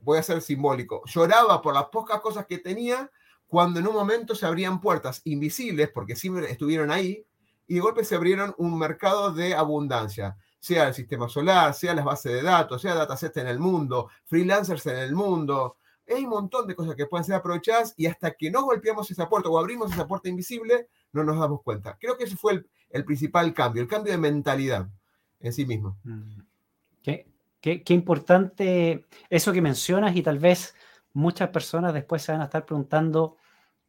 voy 0.00 0.18
a 0.18 0.22
ser 0.22 0.40
simbólico, 0.40 1.02
lloraba 1.06 1.60
por 1.60 1.74
las 1.74 1.86
pocas 1.86 2.20
cosas 2.20 2.46
que 2.46 2.58
tenía 2.58 3.10
cuando 3.46 3.80
en 3.80 3.86
un 3.86 3.94
momento 3.94 4.34
se 4.34 4.46
abrían 4.46 4.80
puertas 4.80 5.20
invisibles, 5.24 5.90
porque 5.92 6.16
siempre 6.16 6.50
estuvieron 6.50 6.90
ahí, 6.90 7.26
y 7.66 7.74
de 7.74 7.80
golpe 7.80 8.02
se 8.02 8.14
abrieron 8.14 8.54
un 8.56 8.78
mercado 8.78 9.32
de 9.32 9.54
abundancia, 9.54 10.36
sea 10.58 10.88
el 10.88 10.94
sistema 10.94 11.28
solar, 11.28 11.74
sea 11.74 11.94
las 11.94 12.04
bases 12.04 12.32
de 12.32 12.42
datos, 12.42 12.80
sea 12.80 12.94
datasets 12.94 13.36
en 13.36 13.48
el 13.48 13.58
mundo, 13.58 14.08
freelancers 14.24 14.86
en 14.86 14.96
el 14.96 15.14
mundo, 15.14 15.76
hay 16.08 16.24
un 16.24 16.30
montón 16.30 16.66
de 16.66 16.74
cosas 16.74 16.94
que 16.94 17.06
pueden 17.06 17.24
ser 17.24 17.36
aprovechadas 17.36 17.94
y 17.96 18.06
hasta 18.06 18.32
que 18.32 18.50
no 18.50 18.64
golpeamos 18.64 19.10
esa 19.10 19.28
puerta 19.28 19.48
o 19.48 19.58
abrimos 19.58 19.92
esa 19.92 20.06
puerta 20.06 20.28
invisible, 20.28 20.88
no 21.12 21.24
nos 21.24 21.38
damos 21.38 21.62
cuenta. 21.62 21.96
Creo 22.00 22.16
que 22.16 22.24
ese 22.24 22.36
fue 22.36 22.64
el, 22.90 23.04
principal 23.04 23.52
cambio, 23.54 23.82
el 23.82 23.88
cambio 23.88 24.12
de 24.12 24.18
mentalidad 24.18 24.88
en 25.40 25.52
sí 25.52 25.66
mismo. 25.66 25.98
Mm. 26.04 26.40
Qué, 27.02 27.82
qué, 27.84 27.94
importante 27.94 29.06
eso 29.30 29.52
que 29.52 29.62
mencionas 29.62 30.16
y 30.16 30.22
tal 30.22 30.40
vez 30.40 30.74
muchas 31.12 31.50
personas 31.50 31.94
después 31.94 32.22
se 32.22 32.32
van 32.32 32.40
a 32.40 32.46
estar 32.46 32.66
preguntando, 32.66 33.36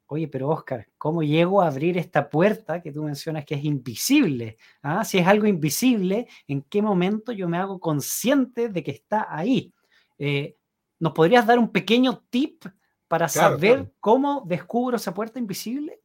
oye, 0.05 0.27
pero 0.27 0.50
Oscar, 0.50 0.88
¿cómo 1.00 1.24
llego 1.24 1.60
a 1.60 1.67
abrir 1.67 1.98
esta 1.98 2.29
puerta 2.29 2.84
que 2.84 2.91
tú 2.91 3.03
mencionas 3.03 3.46
que 3.46 3.55
es 3.55 3.63
invisible? 3.63 4.58
¿Ah? 4.84 5.03
Si 5.03 5.17
es 5.17 5.25
algo 5.25 5.48
invisible, 5.48 6.27
¿en 6.48 6.62
qué 6.62 6.84
momento 6.84 7.32
yo 7.32 7.50
me 7.50 7.58
hago 7.58 7.79
consciente 7.79 8.70
de 8.70 8.84
que 8.84 8.91
está 8.91 9.25
ahí? 9.29 9.74
Eh, 10.20 10.55
¿Nos 11.03 11.12
podrías 11.12 11.45
dar 11.45 11.60
un 11.60 11.69
pequeño 11.69 12.24
tip 12.29 12.63
para 13.10 13.27
saber 13.27 13.93
cómo 14.00 14.41
descubro 14.45 14.95
esa 14.95 15.13
puerta 15.13 15.38
invisible? 15.38 16.00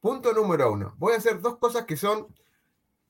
Punto 0.00 0.32
número 0.32 0.72
uno. 0.72 0.94
Voy 0.96 1.12
a 1.12 1.18
hacer 1.18 1.42
dos 1.42 1.58
cosas 1.58 1.84
que 1.84 1.94
son, 1.94 2.26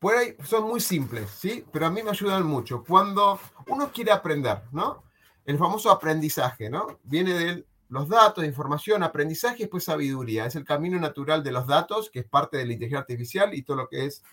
por 0.00 0.16
ahí, 0.16 0.34
son 0.42 0.64
muy 0.64 0.80
simples, 0.80 1.30
¿sí? 1.30 1.64
Pero 1.70 1.86
a 1.86 1.90
mí 1.92 2.02
me 2.02 2.10
ayudan 2.10 2.44
mucho. 2.44 2.82
Cuando 2.82 3.38
uno 3.68 3.92
quiere 3.92 4.10
aprender, 4.10 4.62
¿no? 4.72 5.04
El 5.44 5.56
famoso 5.56 5.92
aprendizaje, 5.92 6.68
¿no? 6.68 6.98
Viene 7.04 7.34
de 7.34 7.64
los 7.90 8.08
datos, 8.08 8.44
información, 8.44 9.04
aprendizaje 9.04 9.58
y 9.58 9.60
después 9.60 9.84
sabiduría. 9.84 10.46
Es 10.46 10.56
el 10.56 10.64
camino 10.64 10.98
natural 10.98 11.44
de 11.44 11.52
los 11.52 11.64
datos, 11.64 12.10
que 12.10 12.18
es 12.18 12.26
parte 12.26 12.56
de 12.56 12.66
la 12.66 12.72
inteligencia 12.72 12.98
artificial 12.98 13.54
y 13.54 13.62
todo 13.62 13.76
lo 13.76 13.88
que 13.88 14.06
es 14.06 14.24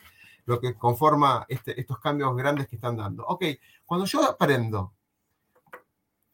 lo 0.45 0.59
que 0.59 0.73
conforma 0.73 1.45
este, 1.47 1.79
estos 1.79 1.99
cambios 1.99 2.35
grandes 2.35 2.67
que 2.67 2.77
están 2.77 2.97
dando. 2.97 3.23
Ok, 3.27 3.45
cuando 3.85 4.07
yo 4.07 4.23
aprendo 4.23 4.96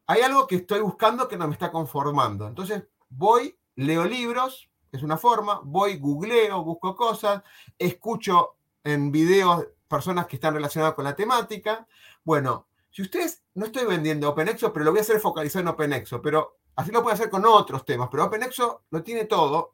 hay 0.07 0.22
algo 0.22 0.48
que 0.48 0.55
estoy 0.57 0.81
buscando 0.81 1.27
que 1.27 1.38
no 1.38 1.48
me 1.48 1.53
está 1.53 1.72
conformando. 1.72 2.48
Entonces 2.48 2.83
voy, 3.10 3.57
leo 3.75 4.05
libros, 4.05 4.69
es 4.91 5.03
una 5.03 5.17
forma, 5.17 5.62
voy, 5.63 5.98
googleo, 5.98 6.63
busco 6.63 6.95
cosas, 6.95 7.41
escucho 7.77 8.55
en 8.83 9.12
videos 9.12 9.67
personas 9.88 10.27
que 10.27 10.36
están 10.36 10.53
relacionadas 10.53 10.95
con 10.95 11.05
la 11.05 11.15
temática. 11.15 11.88
Bueno, 12.24 12.67
si 12.91 13.01
ustedes, 13.01 13.43
no 13.55 13.65
estoy 13.65 13.86
vendiendo 13.86 14.29
OpenExo, 14.29 14.72
pero 14.72 14.86
lo 14.86 14.91
voy 14.91 15.00
a 15.00 15.01
hacer 15.01 15.19
focalizado 15.19 15.62
en 15.62 15.67
OpenExo, 15.69 16.22
pero 16.22 16.60
así 16.75 16.91
lo 16.91 17.01
puedo 17.01 17.13
hacer 17.13 17.29
con 17.29 17.45
otros 17.45 17.86
temas, 17.86 18.10
pero 18.12 18.25
OpenExo 18.25 18.83
lo 18.89 19.03
tiene 19.03 19.25
todo 19.25 19.74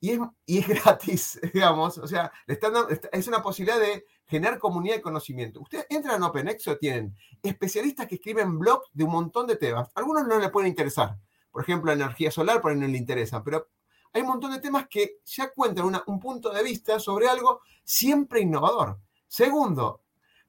y 0.00 0.10
es, 0.10 0.20
y 0.46 0.58
es 0.58 0.68
gratis, 0.84 1.40
digamos, 1.52 1.98
o 1.98 2.06
sea, 2.06 2.32
es 2.46 3.28
una 3.28 3.42
posibilidad 3.42 3.78
de 3.78 4.06
generar 4.28 4.58
comunidad 4.58 4.96
de 4.96 5.02
conocimiento. 5.02 5.60
Ustedes 5.60 5.86
entran 5.88 6.22
a 6.22 6.26
OpenExo, 6.26 6.76
tienen 6.76 7.16
especialistas 7.42 8.06
que 8.06 8.16
escriben 8.16 8.58
blogs 8.58 8.88
de 8.92 9.04
un 9.04 9.10
montón 9.10 9.46
de 9.46 9.56
temas. 9.56 9.88
Algunos 9.94 10.26
no 10.26 10.38
les 10.38 10.50
pueden 10.50 10.68
interesar. 10.68 11.16
Por 11.50 11.62
ejemplo, 11.62 11.90
energía 11.90 12.30
solar, 12.30 12.60
por 12.60 12.70
ahí 12.70 12.78
no 12.78 12.86
le 12.86 12.98
interesa, 12.98 13.42
pero 13.42 13.68
hay 14.12 14.22
un 14.22 14.28
montón 14.28 14.52
de 14.52 14.60
temas 14.60 14.86
que 14.88 15.18
ya 15.24 15.50
cuentan 15.50 16.00
un 16.06 16.20
punto 16.20 16.50
de 16.50 16.62
vista 16.62 17.00
sobre 17.00 17.28
algo 17.28 17.60
siempre 17.84 18.40
innovador. 18.40 18.98
Segundo, 19.26 20.02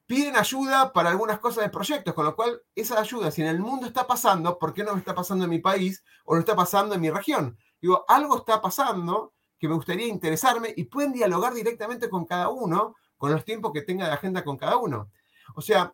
piden 0.06 0.36
ayuda 0.36 0.92
para 0.92 1.10
algunas 1.10 1.40
cosas 1.40 1.64
de 1.64 1.70
proyectos, 1.70 2.14
con 2.14 2.26
lo 2.26 2.36
cual 2.36 2.62
esa 2.76 3.00
ayuda, 3.00 3.32
si 3.32 3.42
en 3.42 3.48
el 3.48 3.60
mundo 3.60 3.88
está 3.88 4.08
pasando, 4.08 4.58
¿por 4.58 4.74
qué 4.74 4.84
no 4.84 4.94
me 4.94 5.00
está 5.00 5.16
pasando 5.16 5.46
en 5.46 5.52
mi 5.52 5.60
país 5.60 6.04
o 6.26 6.34
no 6.34 6.40
está 6.40 6.56
pasando 6.56 6.96
en 6.96 7.02
mi 7.02 7.10
región? 7.10 7.58
Digo, 7.82 8.04
algo 8.08 8.38
está 8.38 8.62
pasando 8.62 9.34
que 9.58 9.68
me 9.68 9.76
gustaría 9.76 10.08
interesarme 10.08 10.74
y 10.76 10.86
pueden 10.86 11.12
dialogar 11.12 11.54
directamente 11.54 12.10
con 12.10 12.26
cada 12.26 12.50
uno 12.50 12.96
con 13.20 13.34
los 13.34 13.44
tiempos 13.44 13.74
que 13.74 13.82
tenga 13.82 14.08
de 14.08 14.14
agenda 14.14 14.44
con 14.46 14.58
cada 14.58 14.78
uno. 14.78 15.12
O 15.54 15.62
sea, 15.62 15.94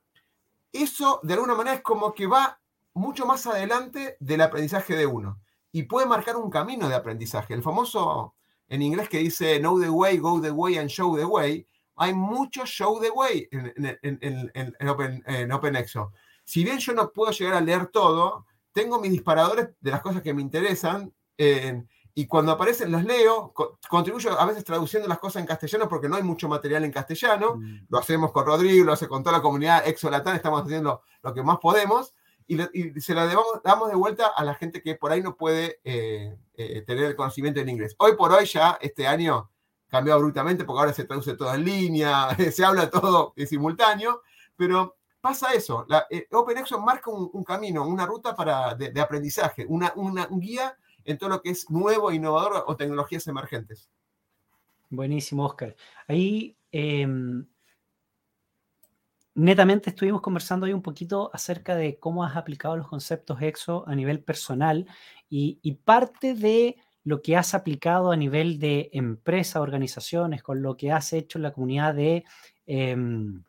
eso 0.71 1.19
de 1.23 1.33
alguna 1.33 1.55
manera 1.55 1.75
es 1.75 1.81
como 1.81 2.13
que 2.13 2.27
va 2.27 2.59
mucho 2.93 3.25
más 3.25 3.47
adelante 3.47 4.15
del 4.19 4.41
aprendizaje 4.41 4.95
de 4.95 5.07
uno 5.07 5.41
y 5.71 5.83
puede 5.83 6.05
marcar 6.05 6.37
un 6.37 6.51
camino 6.51 6.87
de 6.87 6.93
aprendizaje. 6.93 7.55
El 7.55 7.63
famoso 7.63 8.35
en 8.67 8.83
inglés 8.83 9.09
que 9.09 9.17
dice 9.17 9.59
know 9.59 9.81
the 9.81 9.89
way, 9.89 10.17
go 10.17 10.39
the 10.39 10.51
way 10.51 10.77
and 10.77 10.87
show 10.87 11.17
the 11.17 11.25
way. 11.25 11.67
Hay 11.95 12.13
mucho 12.13 12.63
show 12.63 13.01
the 13.01 13.09
way 13.09 13.49
en, 13.51 14.87
Open, 14.87 15.23
en 15.25 15.51
OpenExo. 15.51 16.11
Si 16.43 16.63
bien 16.63 16.77
yo 16.77 16.93
no 16.93 17.11
puedo 17.11 17.31
llegar 17.31 17.55
a 17.55 17.61
leer 17.61 17.87
todo, 17.87 18.45
tengo 18.71 19.01
mis 19.01 19.11
disparadores 19.11 19.69
de 19.79 19.91
las 19.91 20.01
cosas 20.01 20.21
que 20.21 20.33
me 20.33 20.43
interesan. 20.43 21.11
en 21.37 21.89
y 22.17 22.27
cuando 22.27 22.53
aparecen 22.53 22.93
los 22.93 23.03
leo, 23.03 23.53
contribuyo 23.89 24.39
a 24.39 24.45
veces 24.45 24.63
traduciendo 24.63 25.05
las 25.07 25.19
cosas 25.19 25.41
en 25.41 25.45
castellano 25.45 25.89
porque 25.89 26.07
no 26.07 26.15
hay 26.15 26.23
mucho 26.23 26.47
material 26.47 26.85
en 26.85 26.91
castellano, 26.91 27.57
mm. 27.57 27.87
lo 27.89 27.99
hacemos 27.99 28.31
con 28.31 28.45
Rodrigo, 28.45 28.85
lo 28.85 28.93
hace 28.93 29.09
con 29.09 29.21
toda 29.21 29.35
la 29.35 29.41
comunidad 29.41 29.85
exolatán, 29.85 30.37
estamos 30.37 30.63
haciendo 30.63 31.01
lo 31.21 31.33
que 31.33 31.43
más 31.43 31.57
podemos 31.59 32.15
y, 32.47 32.57
se 33.01 33.13
lo 33.13 33.27
damos, 33.63 33.89
de 33.89 33.95
vuelta 33.95 34.27
a 34.27 34.45
la 34.45 34.55
gente 34.55 34.81
que 34.81 34.95
por 34.95 35.11
ahí 35.11 35.21
no 35.21 35.35
puede 35.35 35.81
eh, 35.83 36.37
eh, 36.53 36.81
tener 36.83 37.03
el 37.03 37.17
conocimiento 37.17 37.59
en 37.59 37.67
inglés. 37.67 37.95
Hoy 37.97 38.15
por 38.15 38.31
hoy 38.31 38.45
ya 38.45 38.77
este 38.79 39.07
año 39.07 39.51
cambió 39.89 40.13
abruptamente 40.13 40.63
porque 40.63 40.79
ahora 40.79 40.93
se 40.93 41.03
traduce 41.03 41.35
todo 41.35 41.53
en 41.53 41.65
línea, 41.65 42.29
se 42.51 42.63
habla 42.63 42.89
todo 42.89 43.33
en 43.35 43.45
simultáneo, 43.45 44.21
pero 44.55 44.95
pasa 45.19 45.53
eso. 45.53 45.85
La, 45.89 46.07
eh, 46.09 46.27
OpenExo 46.31 46.79
marca 46.79 47.09
un, 47.11 47.43
camino, 47.43 47.85
una 47.85 48.05
ruta 48.05 48.33
para, 48.33 48.73
de, 48.75 49.01
aprendizaje, 49.01 49.65
una, 49.67 49.91
una, 49.97 50.27
un 50.29 50.39
guía 50.39 50.77
en 51.05 51.17
todo 51.17 51.29
lo 51.29 51.41
que 51.41 51.51
es 51.51 51.69
nuevo, 51.69 52.11
innovador 52.11 52.63
o 52.67 52.75
tecnologías 52.75 53.27
emergentes. 53.27 53.89
Buenísimo, 54.89 55.45
Oscar. 55.45 55.75
Ahí 56.07 56.57
em, 56.71 57.45
netamente 59.35 59.89
estuvimos 59.89 60.21
conversando 60.21 60.65
hoy 60.65 60.73
un 60.73 60.81
poquito 60.81 61.29
acerca 61.33 61.75
de 61.75 61.99
cómo 61.99 62.23
has 62.23 62.35
aplicado 62.35 62.75
los 62.77 62.87
conceptos 62.87 63.41
EXO 63.41 63.87
a 63.87 63.95
nivel 63.95 64.23
personal 64.23 64.87
y, 65.29 65.71
parte 65.83 66.33
de 66.33 66.77
lo 67.03 67.21
que 67.21 67.35
has 67.35 67.53
aplicado 67.53 68.11
a 68.11 68.15
nivel 68.15 68.57
de 68.57 68.89
empresa, 68.93 69.61
organizaciones, 69.61 70.41
con 70.41 70.61
lo 70.61 70.77
que 70.77 70.91
has 70.91 71.13
hecho 71.13 71.37
en 71.37 71.43
la 71.43 71.53
comunidad 71.53 71.93
de 71.93 72.23
em, 72.65 73.43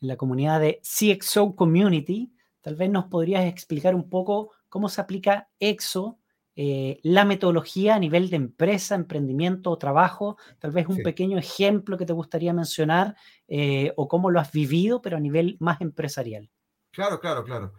la 0.00 0.16
comunidad 0.16 0.60
de 0.60 0.80
CXO 0.82 1.56
Community. 1.56 2.32
Tal 2.60 2.76
vez 2.76 2.88
nos 2.90 3.06
podrías 3.06 3.44
explicar 3.44 3.94
un 3.94 4.08
poco 4.08 4.52
cómo 4.68 4.88
se 4.88 5.00
aplica 5.00 5.48
EXO 5.58 6.18
eh, 6.60 6.98
la 7.04 7.24
metodología 7.24 7.94
a 7.94 8.00
nivel 8.00 8.30
de 8.30 8.34
empresa, 8.34 8.96
emprendimiento 8.96 9.70
o 9.70 9.78
trabajo, 9.78 10.36
tal 10.58 10.72
vez 10.72 10.88
un 10.88 11.04
pequeño 11.04 11.38
ejemplo 11.38 11.96
que 11.96 12.04
te 12.04 12.12
gustaría 12.12 12.52
mencionar 12.52 13.14
eh, 13.46 13.92
o 13.94 14.08
cómo 14.08 14.28
lo 14.28 14.40
has 14.40 14.50
vivido, 14.50 15.00
pero 15.00 15.18
a 15.18 15.20
nivel 15.20 15.56
más 15.60 15.80
empresarial. 15.80 16.50
Claro, 16.90 17.20
claro, 17.20 17.44
claro. 17.44 17.74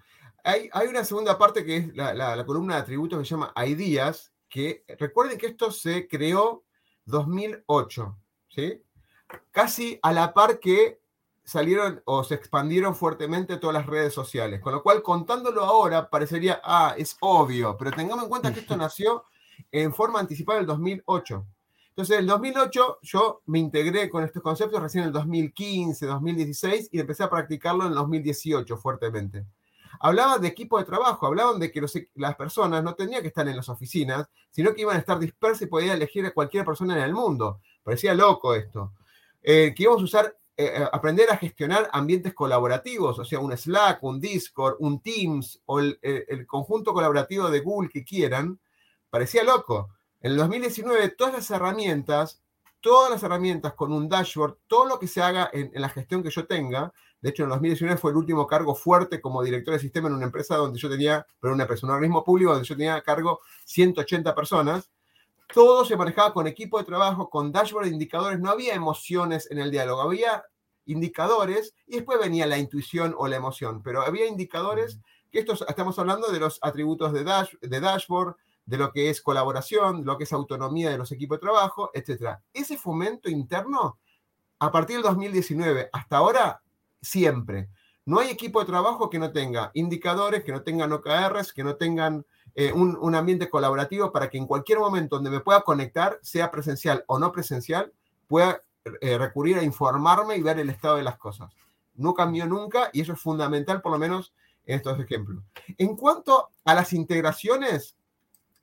Hay, 0.46 0.70
hay 0.72 0.88
una 0.88 1.04
segunda 1.04 1.38
parte 1.38 1.66
que 1.66 1.76
es 1.76 1.94
la, 1.94 2.46
columna 2.46 2.76
de 2.76 2.82
atributos 2.84 3.20
que 3.20 3.26
se 3.26 3.32
llama 3.32 3.52
Ideas, 3.68 4.32
que 4.48 4.86
recuerden 4.98 5.38
que 5.38 5.48
esto 5.48 5.72
se 5.72 6.08
creó 6.08 6.64
2008, 7.04 8.18
¿sí? 8.48 8.82
Casi 9.52 10.00
a 10.02 10.14
la 10.14 10.34
par 10.34 10.58
que 10.58 11.02
salieron 11.50 12.02
o 12.06 12.24
se 12.24 12.36
expandieron 12.36 12.96
fuertemente 12.96 13.58
todas 13.58 13.74
las 13.74 13.88
redes 13.88 14.14
sociales. 14.14 14.62
Con 14.62 14.74
lo 14.74 14.84
cual, 14.84 15.02
contándolo 15.02 15.64
ahora, 15.64 16.10
parecería, 16.10 16.62
ah, 16.64 16.94
es 16.98 17.18
obvio, 17.22 17.76
pero 17.78 17.92
tengamos 17.92 18.24
en 18.24 18.30
cuenta 18.30 18.54
que 18.54 18.60
esto 18.60 18.78
nació 18.78 19.26
en 19.72 19.94
forma 19.94 20.20
anticipada 20.20 20.60
en 20.60 20.64
el 20.64 20.68
2008. 20.68 21.46
Entonces, 21.90 22.16
en 22.16 22.22
el 22.22 22.28
2008 22.28 23.00
yo 23.02 23.42
me 23.48 23.60
integré 23.60 24.10
con 24.10 24.24
estos 24.24 24.42
conceptos 24.42 24.82
recién 24.82 25.04
en 25.04 25.08
el 25.08 25.14
2015, 25.14 26.06
2016 26.06 26.90
y 26.92 27.00
empecé 27.00 27.24
a 27.24 27.30
practicarlo 27.30 27.84
en 27.84 27.90
el 27.90 27.96
2018 27.96 28.78
fuertemente. 28.78 29.46
Hablaba 30.00 30.38
de 30.38 30.48
equipo 30.48 30.78
de 30.78 30.86
trabajo, 30.86 31.26
hablaban 31.26 31.60
de 31.60 31.72
que 31.72 31.82
las 32.16 32.36
personas 32.36 32.84
no 32.84 32.94
tenían 32.94 33.22
que 33.22 33.28
estar 33.28 33.46
en 33.48 33.56
las 33.56 33.68
oficinas, 33.68 34.30
sino 34.50 34.74
que 34.74 34.84
iban 34.84 34.96
a 34.96 35.00
estar 35.00 35.20
dispersas 35.20 35.64
y 35.64 35.66
podían 35.66 35.98
elegir 35.98 36.26
a 36.26 36.32
cualquier 36.32 36.64
persona 36.64 36.96
en 36.96 37.04
el 37.04 37.14
mundo. 37.14 37.60
Parecía 37.84 38.14
loco 38.14 38.54
esto. 38.54 38.94
Eh, 39.42 39.74
que 39.76 39.84
íbamos 39.84 40.02
a 40.02 40.06
usar, 40.06 40.38
eh, 40.60 40.74
eh, 40.76 40.90
aprender 40.92 41.32
a 41.32 41.38
gestionar 41.38 41.90
ambientes 41.94 42.34
colaborativos, 42.34 43.18
o 43.18 43.24
sea, 43.24 43.40
un 43.40 43.56
Slack, 43.56 44.04
un 44.04 44.20
Discord, 44.20 44.76
un 44.80 45.02
Teams 45.02 45.62
o 45.66 45.80
el, 45.80 45.98
conjunto 46.48 46.94
colaborativo 46.94 47.50
de 47.50 47.62
Google 47.62 47.90
que 47.90 48.04
quieran. 48.04 48.60
Parecía 49.10 49.46
loco. 49.46 49.88
En 50.20 50.34
el 50.34 50.38
2019, 50.38 51.12
todas 51.12 51.34
las 51.34 51.50
herramientas, 51.50 52.42
todas 52.82 53.10
las 53.10 53.24
herramientas 53.24 53.72
con 53.72 53.94
un 53.94 54.10
dashboard, 54.10 54.58
todo 54.68 54.86
lo 54.86 55.00
que 55.00 55.08
se 55.08 55.22
haga 55.22 55.50
en, 55.54 55.72
la 55.76 55.88
gestión 55.88 56.22
que 56.22 56.30
yo 56.30 56.46
tenga, 56.46 56.92
de 57.22 57.30
hecho 57.30 57.44
en 57.44 57.48
el 57.48 57.52
2019 57.52 57.98
fue 57.98 58.12
el 58.12 58.18
último 58.18 58.46
cargo 58.46 58.76
fuerte 58.76 59.22
como 59.22 59.42
director 59.42 59.76
de 59.76 59.80
sistema 59.80 60.10
en 60.10 60.16
una 60.16 60.26
empresa 60.26 60.58
donde 60.58 60.78
yo 60.78 60.90
tenía, 60.90 61.26
pero 61.40 61.54
una 61.54 61.64
empresa, 61.64 61.86
un 61.88 61.94
organismo 61.94 62.22
público 62.22 62.52
donde 62.52 62.68
yo 62.68 62.76
tenía 62.76 62.96
a 62.96 63.02
cargo 63.02 63.40
180 63.64 64.36
personas, 64.36 64.92
todo 65.54 65.86
se 65.86 65.96
manejaba 65.96 66.34
con 66.34 66.48
equipo 66.48 66.78
de 66.78 66.84
trabajo, 66.84 67.30
con 67.30 67.54
dashboard 67.54 67.86
de 67.86 67.94
indicadores, 67.94 68.40
no 68.42 68.52
había 68.52 68.76
emociones 68.76 69.50
en 69.50 69.60
el 69.60 69.72
diálogo, 69.72 70.02
había 70.02 70.44
indicadores 70.92 71.74
y 71.88 71.96
después 71.96 72.20
venía 72.20 72.48
la 72.48 72.58
intuición 72.58 73.16
o 73.18 73.28
la 73.28 73.36
emoción, 73.36 73.82
pero 73.84 74.02
había 74.02 74.28
indicadores 74.28 75.00
que 75.32 75.40
estos, 75.40 75.64
estamos 75.68 75.98
hablando 76.00 76.32
de 76.32 76.40
los 76.40 76.60
atributos 76.62 77.14
de, 77.14 77.24
dash, 77.24 77.54
de 77.62 77.80
dashboard, 77.80 78.36
de 78.66 78.78
lo 78.78 78.92
que 78.92 79.10
es 79.10 79.22
colaboración, 79.22 80.06
lo 80.06 80.18
que 80.18 80.24
es 80.24 80.34
autonomía 80.34 80.90
de 80.90 80.98
los 80.98 81.12
equipos 81.12 81.38
de 81.38 81.42
trabajo, 81.42 81.92
etc. 81.94 82.38
Ese 82.54 82.78
fomento 82.78 83.30
interno, 83.30 84.00
a 84.60 84.72
partir 84.72 84.98
del 84.98 85.04
2019 85.04 85.90
hasta 85.92 86.18
ahora, 86.18 86.62
siempre. 87.02 87.70
No 88.06 88.20
hay 88.20 88.30
equipo 88.30 88.60
de 88.60 88.66
trabajo 88.66 89.10
que 89.10 89.20
no 89.20 89.32
tenga 89.32 89.72
indicadores, 89.74 90.44
que 90.44 90.52
no 90.52 90.64
tengan 90.64 90.92
OKRs, 90.92 91.54
que 91.54 91.64
no 91.64 91.76
tengan 91.76 92.26
eh, 92.56 92.74
un, 92.74 93.16
ambiente 93.16 93.50
colaborativo 93.50 94.12
para 94.12 94.30
que 94.30 94.38
en 94.38 94.48
cualquier 94.48 94.80
momento 94.80 95.16
donde 95.16 95.30
me 95.30 95.40
pueda 95.40 95.62
conectar, 95.62 96.20
sea 96.22 96.52
presencial 96.52 97.04
o 97.08 97.20
no 97.20 97.32
presencial, 97.32 97.94
pueda 98.28 98.62
eh, 99.02 99.18
recurrir 99.18 99.58
a 99.58 99.64
informarme 99.64 100.38
y 100.38 100.42
ver 100.42 100.60
el 100.60 100.70
estado 100.70 100.98
de 100.98 101.04
las 101.04 101.18
cosas. 101.18 101.52
No 101.96 102.14
cambió 102.14 102.46
nunca 102.46 102.90
y 102.94 103.02
eso 103.02 103.14
es 103.14 103.20
fundamental, 103.20 103.82
por 103.82 103.92
lo 103.92 104.00
menos 104.00 104.34
en 104.66 104.78
estos 104.78 105.00
ejemplos. 105.00 105.44
En 105.78 105.96
cuanto 105.96 106.50
a 106.64 106.74
las 106.74 106.94
integraciones, 106.94 107.98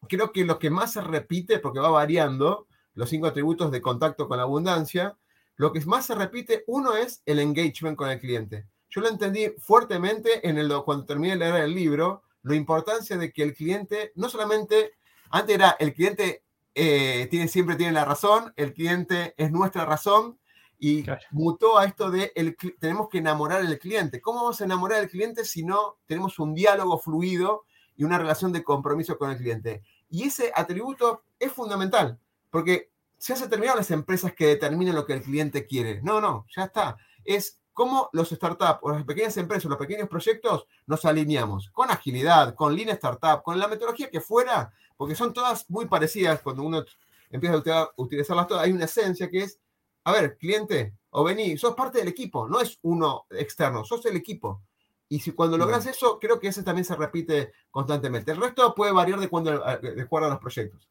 creo 0.08 0.32
que 0.32 0.44
lo 0.44 0.58
que 0.58 0.70
más 0.70 0.92
se 0.92 1.00
repite, 1.00 1.58
porque 1.58 1.80
va 1.80 1.90
variando, 1.90 2.66
los 2.94 3.10
cinco 3.10 3.26
atributos 3.26 3.70
de 3.70 3.82
contacto 3.82 4.26
con 4.26 4.38
la 4.38 4.44
abundancia, 4.44 5.16
lo 5.56 5.72
que 5.72 5.80
más 5.84 6.06
se 6.06 6.14
repite, 6.14 6.64
uno 6.66 6.96
es 6.96 7.22
el 7.26 7.38
engagement 7.38 7.96
con 7.96 8.08
el 8.08 8.20
cliente. 8.20 8.66
Yo 8.88 9.00
lo 9.00 9.08
entendí 9.08 9.50
fuertemente 9.58 10.48
en 10.48 10.58
el, 10.58 10.72
cuando 10.84 11.04
terminé 11.04 11.34
de 11.34 11.40
leer 11.40 11.64
el 11.64 11.74
libro, 11.74 12.22
la 12.42 12.54
importancia 12.54 13.16
de 13.16 13.32
que 13.32 13.42
el 13.42 13.54
cliente, 13.54 14.12
no 14.14 14.28
solamente, 14.28 14.94
antes 15.30 15.56
era 15.56 15.76
el 15.78 15.92
cliente 15.92 16.44
eh, 16.76 17.26
tiene, 17.30 17.48
siempre 17.48 17.74
tiene 17.74 17.92
la 17.92 18.04
razón, 18.04 18.52
el 18.56 18.74
cliente 18.74 19.34
es 19.38 19.50
nuestra 19.50 19.86
razón, 19.86 20.38
y 20.78 21.06
mutó 21.30 21.78
a 21.78 21.86
esto 21.86 22.10
de 22.10 22.32
el, 22.34 22.54
tenemos 22.78 23.08
que 23.08 23.18
enamorar 23.18 23.62
al 23.62 23.78
cliente. 23.78 24.20
¿Cómo 24.20 24.42
vamos 24.42 24.60
a 24.60 24.64
enamorar 24.66 25.00
al 25.00 25.08
cliente 25.08 25.46
si 25.46 25.64
no 25.64 25.96
tenemos 26.06 26.38
un 26.38 26.54
diálogo 26.54 26.98
fluido 26.98 27.64
y 27.96 28.04
una 28.04 28.18
relación 28.18 28.52
de 28.52 28.62
compromiso 28.62 29.16
con 29.16 29.30
el 29.30 29.38
cliente? 29.38 29.82
Y 30.10 30.24
ese 30.24 30.52
atributo 30.54 31.22
es 31.38 31.50
fundamental, 31.50 32.20
porque 32.50 32.90
se 33.16 33.32
hace 33.32 33.48
terminar 33.48 33.76
las 33.76 33.90
empresas 33.90 34.34
que 34.34 34.46
determinen 34.46 34.94
lo 34.94 35.06
que 35.06 35.14
el 35.14 35.22
cliente 35.22 35.66
quiere. 35.66 36.02
No, 36.02 36.20
no, 36.20 36.44
ya 36.54 36.64
está. 36.64 36.98
Es 37.24 37.58
cómo 37.76 38.08
los 38.14 38.30
startups 38.30 38.78
o 38.80 38.90
las 38.90 39.04
pequeñas 39.04 39.36
empresas, 39.36 39.68
los 39.68 39.78
pequeños 39.78 40.08
proyectos, 40.08 40.66
nos 40.86 41.04
alineamos 41.04 41.68
con 41.72 41.90
agilidad, 41.90 42.54
con 42.54 42.74
línea 42.74 42.94
startup, 42.94 43.42
con 43.42 43.58
la 43.58 43.68
metodología 43.68 44.08
que 44.10 44.22
fuera, 44.22 44.72
porque 44.96 45.14
son 45.14 45.34
todas 45.34 45.68
muy 45.68 45.84
parecidas 45.84 46.40
cuando 46.40 46.62
uno 46.62 46.82
empieza 47.28 47.56
a 47.74 47.90
utilizarlas 47.96 48.46
todas. 48.46 48.64
Hay 48.64 48.72
una 48.72 48.86
esencia 48.86 49.28
que 49.28 49.42
es, 49.42 49.60
a 50.04 50.12
ver, 50.12 50.38
cliente, 50.38 50.94
o 51.10 51.22
vení, 51.22 51.58
sos 51.58 51.74
parte 51.74 51.98
del 51.98 52.08
equipo, 52.08 52.48
no 52.48 52.62
es 52.62 52.78
uno 52.80 53.26
externo, 53.28 53.84
sos 53.84 54.06
el 54.06 54.16
equipo. 54.16 54.62
Y 55.10 55.20
si 55.20 55.32
cuando 55.32 55.58
logras 55.58 55.84
eso, 55.84 56.18
creo 56.18 56.40
que 56.40 56.48
ese 56.48 56.62
también 56.62 56.86
se 56.86 56.96
repite 56.96 57.52
constantemente. 57.70 58.32
El 58.32 58.40
resto 58.40 58.74
puede 58.74 58.92
variar 58.92 59.20
de, 59.20 59.28
cuando, 59.28 59.50
de 59.50 60.02
acuerdo 60.02 60.28
a 60.28 60.30
los 60.30 60.40
proyectos. 60.40 60.88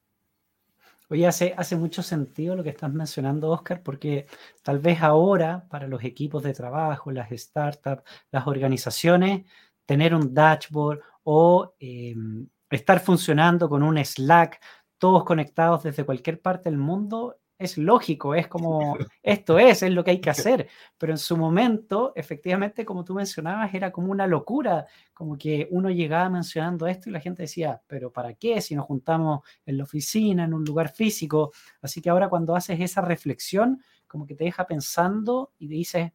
Oye, 1.09 1.27
hace, 1.27 1.53
hace 1.57 1.75
mucho 1.75 2.01
sentido 2.01 2.55
lo 2.55 2.63
que 2.63 2.69
estás 2.69 2.91
mencionando, 2.91 3.49
Oscar, 3.51 3.83
porque 3.83 4.25
tal 4.63 4.79
vez 4.79 5.01
ahora 5.01 5.67
para 5.69 5.87
los 5.87 6.03
equipos 6.03 6.43
de 6.43 6.53
trabajo, 6.53 7.11
las 7.11 7.29
startups, 7.29 8.03
las 8.31 8.47
organizaciones, 8.47 9.45
tener 9.85 10.15
un 10.15 10.33
dashboard 10.33 11.01
o 11.23 11.75
em, 11.79 12.47
estar 12.71 12.99
funcionando 12.99 13.69
con 13.69 13.83
un 13.83 13.97
Slack, 14.03 14.59
todos 14.97 15.23
conectados 15.25 15.83
desde 15.83 16.05
cualquier 16.05 16.41
parte 16.41 16.69
del 16.69 16.79
mundo, 16.79 17.37
es 17.57 17.77
lógico, 17.77 18.35
es 18.35 18.47
como, 18.47 18.97
esto 19.23 19.57
es, 19.57 19.83
es 19.83 19.91
lo 19.91 20.03
que 20.03 20.11
hay 20.11 20.21
que 20.21 20.29
hacer. 20.29 20.67
Pero 20.97 21.13
en 21.13 21.17
su 21.17 21.37
momento, 21.37 22.13
efectivamente, 22.15 22.85
como 22.85 23.03
tú 23.03 23.13
mencionabas, 23.13 23.73
era 23.73 23.91
como 23.91 24.11
una 24.11 24.27
locura, 24.27 24.85
como 25.13 25.37
que 25.37 25.67
uno 25.71 25.89
llegaba 25.89 26.29
mencionando 26.29 26.87
esto 26.87 27.09
y 27.09 27.13
la 27.13 27.19
gente 27.19 27.43
decía, 27.43 27.81
pero 27.87 28.11
¿para 28.11 28.33
qué 28.33 28.61
si 28.61 28.75
nos 28.75 28.85
juntamos 28.85 29.41
en 29.65 29.77
la 29.77 29.83
oficina, 29.83 30.43
en 30.43 30.53
un 30.53 30.65
lugar 30.65 30.89
físico? 30.89 31.51
Así 31.81 32.01
que 32.01 32.09
ahora 32.09 32.29
cuando 32.29 32.55
haces 32.55 32.79
esa 32.79 33.01
reflexión, 33.01 33.81
como 34.07 34.25
que 34.25 34.35
te 34.35 34.43
deja 34.43 34.67
pensando 34.67 35.53
y 35.57 35.67
dices, 35.67 36.11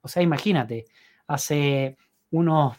o 0.00 0.08
sea, 0.08 0.22
imagínate, 0.22 0.86
hace 1.26 1.96
unos 2.30 2.76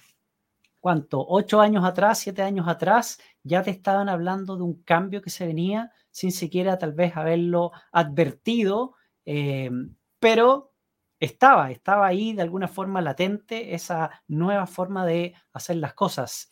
¿cuánto? 0.85 1.25
Ocho 1.27 1.61
años 1.61 1.83
atrás, 1.83 2.19
siete 2.19 2.43
años 2.43 2.67
atrás, 2.67 3.19
ya 3.41 3.63
te 3.63 3.71
estaban 3.71 4.07
hablando 4.07 4.55
de 4.55 4.61
un 4.61 4.83
cambio 4.83 5.19
que 5.19 5.31
se 5.31 5.47
venía 5.47 5.91
sin 6.15 6.31
siquiera 6.31 6.77
tal 6.77 6.93
vez 6.93 7.17
haberlo 7.17 7.73
advertido, 7.91 8.95
eh, 9.25 9.69
pero 10.17 10.71
estaba, 11.19 11.71
estaba 11.71 12.07
ahí 12.07 12.31
de 12.31 12.41
alguna 12.41 12.69
forma 12.69 13.01
latente 13.01 13.75
esa 13.75 14.23
nueva 14.25 14.65
forma 14.65 15.05
de 15.05 15.33
hacer 15.51 15.75
las 15.75 15.93
cosas. 15.93 16.49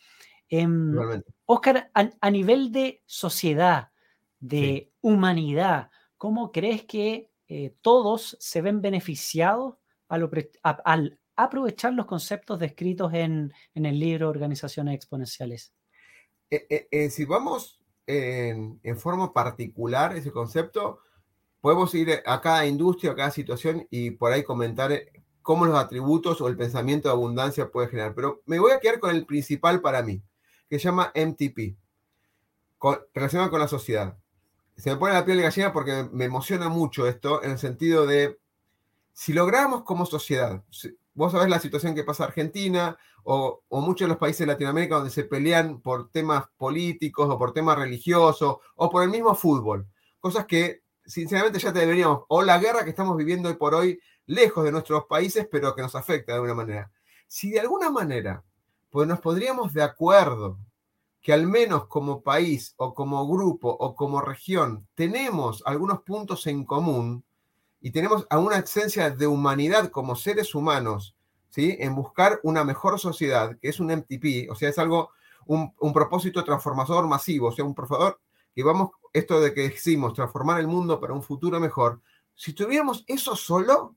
Oscar, 1.46 1.90
em, 1.94 2.10
a, 2.20 2.30
nivel 2.30 2.72
de 2.72 3.02
sociedad, 3.06 3.88
de 4.38 4.92
humanidad, 5.00 5.88
¿cómo 6.18 6.52
crees 6.52 6.84
que 6.84 7.30
eh, 7.48 7.74
todos 7.80 8.36
se 8.40 8.60
ven 8.60 8.82
beneficiados 8.82 9.76
al, 10.08 10.28
al, 10.62 11.18
aprovechar 11.36 11.94
los 11.94 12.04
conceptos 12.04 12.58
descritos 12.58 13.14
en, 13.14 13.50
el 13.72 13.98
libro 13.98 14.28
Organizaciones 14.28 14.94
Exponenciales? 14.94 15.72
Eh, 16.50 16.66
eh, 16.68 16.88
eh, 16.90 17.08
si 17.08 17.24
vamos 17.24 17.80
en, 18.06 18.98
forma 18.98 19.32
particular 19.32 20.16
ese 20.16 20.30
concepto, 20.30 21.00
podemos 21.60 21.94
ir 21.94 22.22
a 22.26 22.40
cada 22.40 22.66
industria, 22.66 23.12
a 23.12 23.16
cada 23.16 23.30
situación 23.30 23.86
y 23.90 24.12
por 24.12 24.32
ahí 24.32 24.44
comentar 24.44 24.92
cómo 25.42 25.66
los 25.66 25.78
atributos 25.78 26.40
o 26.40 26.48
el 26.48 26.56
pensamiento 26.56 27.08
de 27.08 27.14
abundancia 27.14 27.70
puede 27.70 27.88
generar. 27.88 28.14
Pero 28.14 28.42
me 28.46 28.58
voy 28.58 28.72
a 28.72 28.80
quedar 28.80 28.98
con 29.00 29.14
el 29.14 29.26
principal 29.26 29.80
para 29.80 30.02
mí, 30.02 30.22
que 30.68 30.78
se 30.78 30.84
llama 30.84 31.12
MTP, 31.14 31.76
relacionado 33.14 33.50
con 33.50 33.60
la 33.60 33.68
sociedad. 33.68 34.16
Se 34.76 34.90
me 34.90 34.96
pone 34.96 35.14
la 35.14 35.24
piel 35.24 35.38
de 35.38 35.44
gallina 35.44 35.72
porque 35.72 36.08
me 36.12 36.24
emociona 36.24 36.68
mucho 36.68 37.06
esto 37.06 37.42
en 37.42 37.52
el 37.52 37.58
sentido 37.58 38.06
de, 38.06 38.38
si 39.12 39.32
logramos 39.32 39.84
como 39.84 40.04
sociedad, 40.06 40.62
vos 41.14 41.32
sabés 41.32 41.48
la 41.48 41.60
situación 41.60 41.94
que 41.94 42.04
pasa 42.04 42.24
en 42.24 42.28
Argentina 42.28 42.98
o, 43.22 43.62
muchos 43.70 44.06
de 44.06 44.08
los 44.08 44.18
países 44.18 44.40
de 44.40 44.46
Latinoamérica 44.46 44.96
donde 44.96 45.10
se 45.10 45.24
pelean 45.24 45.80
por 45.80 46.10
temas 46.10 46.44
políticos 46.56 47.28
o 47.30 47.38
por 47.38 47.52
temas 47.52 47.78
religiosos 47.78 48.56
o 48.74 48.90
por 48.90 49.02
el 49.02 49.10
mismo 49.10 49.34
fútbol. 49.34 49.86
Cosas 50.20 50.46
que 50.46 50.82
sinceramente 51.04 51.58
ya 51.58 51.72
te 51.72 51.80
deberíamos, 51.80 52.24
o 52.28 52.42
la 52.42 52.58
guerra 52.58 52.84
que 52.84 52.90
estamos 52.90 53.16
viviendo 53.16 53.48
hoy 53.48 53.54
por 53.54 53.74
hoy 53.74 53.98
lejos 54.26 54.64
de 54.64 54.72
nuestros 54.72 55.04
países, 55.04 55.46
pero 55.50 55.74
que 55.74 55.82
nos 55.82 55.94
afecta 55.94 56.32
de 56.32 56.36
alguna 56.36 56.54
manera. 56.54 56.90
Si 57.26 57.50
de 57.50 57.60
alguna 57.60 57.90
manera 57.90 58.42
pues 58.94 59.08
nos 59.08 59.18
podríamos 59.18 59.74
de 59.74 59.82
acuerdo 59.82 60.56
que 61.20 61.32
al 61.32 61.48
menos 61.48 61.88
como 61.88 62.22
país 62.22 62.74
o 62.76 62.94
como 62.94 63.26
grupo 63.26 63.68
o 63.68 63.96
como 63.96 64.20
región 64.20 64.86
tenemos 64.94 65.64
algunos 65.66 66.02
puntos 66.02 66.46
en 66.46 66.64
común, 66.64 67.24
y 67.84 67.90
tenemos 67.90 68.26
a 68.30 68.38
una 68.38 68.56
esencia 68.56 69.10
de 69.10 69.26
humanidad 69.26 69.90
como 69.90 70.16
seres 70.16 70.54
humanos, 70.54 71.14
¿sí? 71.50 71.76
En 71.78 71.94
buscar 71.94 72.40
una 72.42 72.64
mejor 72.64 72.98
sociedad, 72.98 73.58
que 73.60 73.68
es 73.68 73.78
un 73.78 73.90
MTP, 73.90 74.50
o 74.50 74.54
sea, 74.54 74.70
es 74.70 74.78
algo, 74.78 75.10
un, 75.44 75.70
propósito 75.92 76.42
transformador 76.44 77.06
masivo, 77.06 77.48
o 77.48 77.52
sea, 77.52 77.62
un 77.62 77.74
profesor 77.74 78.18
que 78.54 78.62
vamos, 78.62 78.92
esto 79.12 79.38
de 79.38 79.52
que 79.52 79.68
decimos, 79.68 80.14
transformar 80.14 80.60
el 80.60 80.66
mundo 80.66 80.98
para 80.98 81.12
un 81.12 81.22
futuro 81.22 81.60
mejor, 81.60 82.00
si 82.34 82.54
tuviéramos 82.54 83.04
eso 83.06 83.36
solo, 83.36 83.94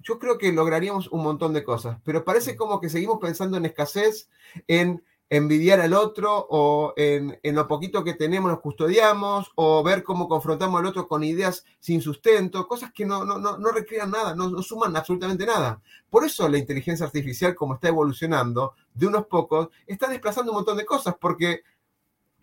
yo 0.00 0.18
creo 0.18 0.36
que 0.36 0.52
lograríamos 0.52 1.08
un 1.08 1.22
montón 1.22 1.54
de 1.54 1.64
cosas, 1.64 1.98
pero 2.04 2.22
parece 2.22 2.54
como 2.54 2.82
que 2.82 2.90
seguimos 2.90 3.16
pensando 3.18 3.56
en 3.56 3.64
escasez, 3.64 4.28
en 4.66 5.02
envidiar 5.30 5.80
al 5.80 5.92
otro 5.92 6.46
o 6.48 6.94
en, 6.96 7.38
lo 7.42 7.68
poquito 7.68 8.02
que 8.02 8.14
tenemos 8.14 8.50
nos 8.50 8.60
custodiamos 8.60 9.50
o 9.56 9.82
ver 9.82 10.02
cómo 10.02 10.28
confrontamos 10.28 10.80
al 10.80 10.86
otro 10.86 11.06
con 11.06 11.22
ideas 11.22 11.64
sin 11.78 12.00
sustento, 12.00 12.66
cosas 12.66 12.92
que 12.92 13.04
no, 13.04 13.24
no, 13.24 13.38
no, 13.38 13.70
recrean 13.70 14.10
nada, 14.10 14.34
no, 14.34 14.48
no, 14.48 14.62
suman 14.62 14.96
absolutamente 14.96 15.44
nada. 15.44 15.82
Por 16.08 16.24
eso 16.24 16.48
la 16.48 16.58
inteligencia 16.58 17.04
artificial, 17.04 17.54
como 17.54 17.74
está 17.74 17.88
evolucionando 17.88 18.74
de 18.94 19.06
unos 19.06 19.26
pocos, 19.26 19.68
está 19.86 20.08
desplazando 20.08 20.52
un 20.52 20.56
montón 20.56 20.78
de 20.78 20.86
cosas 20.86 21.14
porque 21.20 21.62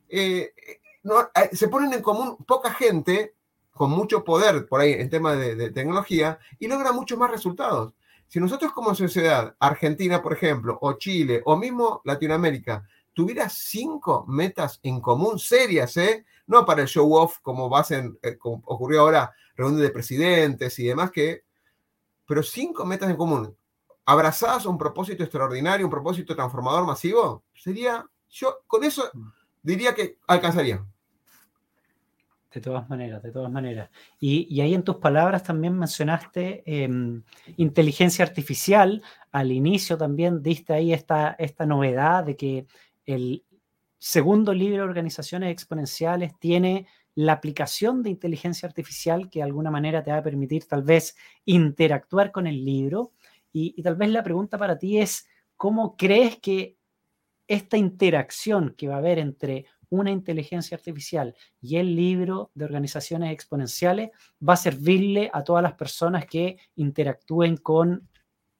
eh, 0.09 0.53
eh, 0.55 0.79
se 1.53 1.67
ponen 1.67 1.93
en 1.93 2.01
común 2.01 2.37
poca 2.45 2.71
gente 2.71 3.35
con 3.71 3.91
mucho 3.91 4.23
poder 4.23 4.67
por 4.67 4.79
ahí 4.79 4.93
en 4.93 5.09
temas 5.09 5.37
de, 5.37 5.69
tecnología 5.71 6.39
y 6.59 6.67
logra 6.67 6.91
muchos 6.91 7.17
más 7.17 7.29
resultados. 7.29 7.93
Si 8.35 8.41
nosotros 8.41 8.73
como 8.73 8.93
sociedad, 8.93 9.55
Argentina, 9.61 10.21
por 10.21 10.33
ejemplo, 10.33 10.77
o 10.81 10.91
Chile, 10.97 11.41
o 11.45 11.55
mismo 11.55 12.01
Latinoamérica, 12.03 12.85
tuviera 13.13 13.47
cinco 13.47 14.25
metas 14.27 14.81
en 14.83 14.99
común 14.99 15.39
serias, 15.39 15.95
¿eh? 15.95 16.25
no 16.45 16.65
para 16.65 16.81
el 16.81 16.89
show 16.89 17.13
off 17.13 17.39
como, 17.41 17.71
eh, 17.89 18.37
como 18.37 18.61
ocurrió 18.65 18.99
ahora, 18.99 19.33
reunión 19.55 19.81
de 19.81 19.89
presidentes 19.89 20.77
y 20.79 20.87
demás, 20.87 21.11
que, 21.11 21.45
pero 22.27 22.43
cinco 22.43 22.85
metas 22.85 23.09
en 23.09 23.15
común, 23.15 23.55
abrazadas 24.03 24.65
a 24.65 24.69
un 24.69 24.77
propósito 24.77 25.23
extraordinario, 25.23 25.85
un 25.85 25.91
propósito 25.91 26.35
transformador 26.35 26.85
masivo, 26.85 27.45
sería, 27.53 28.05
yo 28.29 28.57
con 28.67 28.83
eso 28.83 29.09
mm. 29.13 29.27
diría 29.63 29.95
que 29.95 30.17
alcanzaría. 30.27 30.85
De 32.55 32.61
todas 32.61 32.89
maneras, 32.89 33.21
de 33.21 33.33
todas 33.33 33.51
maneras. 33.51 33.89
Y, 34.17 34.61
ahí 34.61 34.73
en 34.73 34.83
tus 34.83 34.95
palabras 34.95 35.43
también 35.43 35.77
mencionaste 35.77 36.63
em, 36.65 37.21
inteligencia 37.57 38.23
artificial. 38.23 39.03
Al 39.33 39.51
inicio 39.51 39.97
también 39.97 40.41
diste 40.41 40.71
ahí 40.71 40.93
esta, 40.93 41.35
esta 41.37 41.65
novedad 41.65 42.23
de 42.23 42.37
que 42.37 42.65
el 43.05 43.43
segundo 43.99 44.53
libro 44.53 44.83
de 44.83 44.89
organizaciones 44.89 45.51
exponenciales 45.51 46.39
tiene 46.39 46.87
la 47.13 47.33
aplicación 47.33 48.01
de 48.01 48.11
inteligencia 48.11 48.69
artificial 48.69 49.29
que 49.29 49.39
de 49.39 49.43
alguna 49.43 49.69
manera 49.69 50.01
te 50.01 50.11
va 50.11 50.19
a 50.19 50.23
permitir 50.23 50.65
tal 50.65 50.83
vez 50.83 51.17
interactuar 51.43 52.31
con 52.31 52.47
el 52.47 52.63
libro. 52.63 53.11
Y, 53.51 53.73
y 53.75 53.83
tal 53.83 53.97
vez 53.97 54.07
la 54.11 54.23
pregunta 54.23 54.57
para 54.57 54.79
ti 54.79 54.97
es, 54.97 55.27
¿cómo 55.57 55.97
crees 55.97 56.37
que 56.37 56.77
esta 57.49 57.75
interacción 57.75 58.73
que 58.77 58.87
va 58.87 58.95
a 58.95 58.99
haber 58.99 59.19
entre 59.19 59.65
una 59.89 60.11
inteligencia 60.11 60.75
artificial 60.75 61.35
y 61.61 61.77
el 61.77 61.95
libro 61.95 62.51
de 62.53 62.65
organizaciones 62.65 63.31
exponenciales 63.31 64.11
va 64.47 64.53
a 64.53 64.57
servirle 64.57 65.29
a 65.33 65.43
todas 65.43 65.63
las 65.63 65.73
personas 65.73 66.25
que 66.25 66.57
interactúen 66.75 67.57
con 67.57 68.09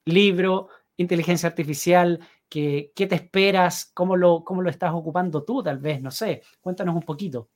libro, 0.04 0.68
inteligencia 0.96 1.48
artificial, 1.48 2.20
que, 2.48 2.92
¿qué 2.94 3.06
te 3.06 3.16
esperas? 3.16 3.90
¿Cómo 3.92 4.16
lo, 4.16 4.44
¿Cómo 4.44 4.62
lo 4.62 4.70
estás 4.70 4.92
ocupando 4.94 5.44
tú 5.44 5.62
tal 5.62 5.78
vez? 5.78 6.00
No 6.00 6.10
sé, 6.10 6.42
cuéntanos 6.60 6.94
un 6.94 7.02
poquito. 7.02 7.50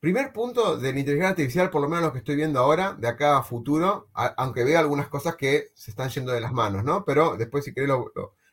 Primer 0.00 0.32
punto 0.32 0.78
de 0.78 0.94
la 0.94 0.98
inteligencia 0.98 1.28
artificial, 1.28 1.68
por 1.68 1.82
lo 1.82 1.88
menos 1.88 2.04
lo 2.04 2.12
que 2.12 2.20
estoy 2.20 2.34
viendo 2.34 2.58
ahora, 2.58 2.94
de 2.98 3.06
acá 3.06 3.36
a 3.36 3.42
futuro, 3.42 4.08
aunque 4.14 4.64
vea 4.64 4.78
algunas 4.78 5.08
cosas 5.08 5.36
que 5.36 5.68
se 5.74 5.90
están 5.90 6.08
yendo 6.08 6.32
de 6.32 6.40
las 6.40 6.54
manos, 6.54 6.84
¿no? 6.84 7.04
Pero 7.04 7.36
después, 7.36 7.66
si 7.66 7.74
querés, 7.74 7.90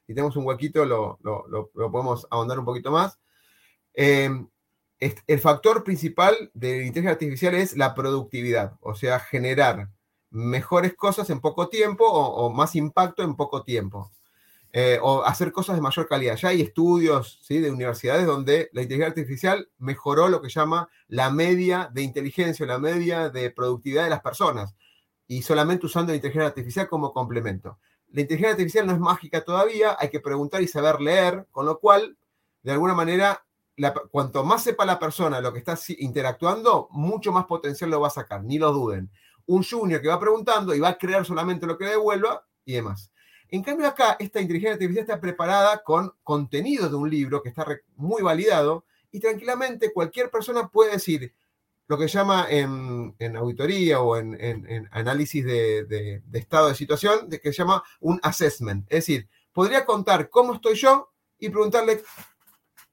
si 0.05 0.13
tenemos 0.13 0.35
un 0.35 0.45
huequito, 0.45 0.83
lo, 0.83 1.17
lo, 1.21 1.71
podemos 1.89 2.27
ahondar 2.31 2.59
un 2.59 2.65
poquito 2.65 2.91
más. 2.91 3.17
Eh, 3.97 4.29
el 4.99 5.39
factor 5.39 5.83
principal 5.83 6.51
de 6.53 6.69
la 6.69 6.85
inteligencia 6.85 7.11
artificial 7.11 7.55
es 7.55 7.75
la 7.75 7.95
productividad, 7.95 8.77
o 8.81 8.95
sea, 8.95 9.19
generar 9.19 9.89
mejores 10.29 10.95
cosas 10.95 11.29
en 11.31 11.39
poco 11.39 11.67
tiempo 11.69 12.05
o, 12.05 12.51
más 12.51 12.75
impacto 12.75 13.23
en 13.23 13.35
poco 13.35 13.63
tiempo. 13.63 14.11
Eh, 14.73 14.99
o 15.01 15.23
hacer 15.23 15.51
cosas 15.51 15.75
de 15.75 15.81
mayor 15.81 16.07
calidad. 16.07 16.35
Ya 16.35 16.49
hay 16.49 16.61
estudios 16.61 17.39
¿sí? 17.41 17.57
de 17.59 17.71
universidades 17.71 18.27
donde 18.27 18.69
la 18.73 18.81
inteligencia 18.83 19.07
artificial 19.07 19.69
mejoró 19.79 20.27
lo 20.27 20.41
que 20.41 20.49
llama 20.49 20.89
la 21.07 21.31
media 21.31 21.89
de 21.91 22.03
inteligencia, 22.03 22.65
la 22.65 22.77
media 22.77 23.29
de 23.29 23.49
productividad 23.49 24.03
de 24.03 24.09
las 24.11 24.21
personas, 24.21 24.75
y 25.27 25.41
solamente 25.41 25.85
usando 25.85 26.11
la 26.11 26.17
inteligencia 26.17 26.47
artificial 26.47 26.87
como 26.87 27.13
complemento. 27.13 27.79
La 28.11 28.21
inteligencia 28.21 28.51
artificial 28.51 28.85
no 28.85 28.93
es 28.93 28.99
mágica 28.99 29.43
todavía, 29.43 29.95
hay 29.97 30.09
que 30.09 30.19
preguntar 30.19 30.61
y 30.61 30.67
saber 30.67 31.01
leer, 31.01 31.47
con 31.51 31.65
lo 31.65 31.79
cual, 31.79 32.17
de 32.61 32.71
alguna 32.71 32.93
manera, 32.93 33.46
cuanto 34.11 34.43
más 34.43 34.63
sepa 34.63 34.85
la 34.85 34.99
persona 34.99 35.41
lo 35.41 35.53
que 35.53 35.59
está 35.59 35.77
interactuando, 35.99 36.87
mucho 36.91 37.31
más 37.31 37.45
potencial 37.45 37.89
lo 37.89 38.01
va 38.01 38.07
a 38.07 38.11
sacar, 38.11 38.43
ni 38.43 38.57
lo 38.57 38.71
duden. 38.71 39.11
Un 39.45 39.63
junior 39.63 40.01
que 40.01 40.07
va 40.07 40.19
preguntando 40.19 40.73
y 40.73 40.79
va 40.79 40.89
a 40.89 40.97
crear 40.97 41.25
solamente 41.25 41.67
lo 41.67 41.77
que 41.77 41.85
devuelva 41.85 42.45
y 42.65 42.73
demás. 42.73 43.11
En 43.49 43.63
cambio 43.63 43.87
acá, 43.87 44.17
esta 44.19 44.41
inteligencia 44.41 44.73
artificial 44.73 45.03
está 45.03 45.21
preparada 45.21 45.83
con 45.83 46.11
contenido 46.23 46.89
de 46.89 46.95
un 46.95 47.09
libro 47.09 47.41
que 47.41 47.49
está 47.49 47.65
muy 47.95 48.21
validado 48.21 48.85
y 49.11 49.19
tranquilamente 49.19 49.93
cualquier 49.93 50.29
persona 50.29 50.67
puede 50.67 50.91
decir 50.93 51.33
lo 51.87 51.97
que 51.97 52.07
llama 52.09 52.47
en, 52.49 53.15
auditoría 53.37 54.01
o 54.01 54.17
en, 54.17 54.89
análisis 54.91 55.45
de, 55.45 55.85
de, 55.85 56.21
estado 56.33 56.67
de 56.67 56.75
situación, 56.75 57.29
de 57.29 57.39
que 57.39 57.53
se 57.53 57.59
llama 57.59 57.81
un 58.01 58.19
assessment. 58.23 58.85
Es 58.89 59.05
decir, 59.05 59.29
podría 59.53 59.85
contar 59.85 60.29
cómo 60.29 60.55
estoy 60.55 60.75
yo 60.75 61.13
y 61.39 61.49
preguntarle 61.49 62.03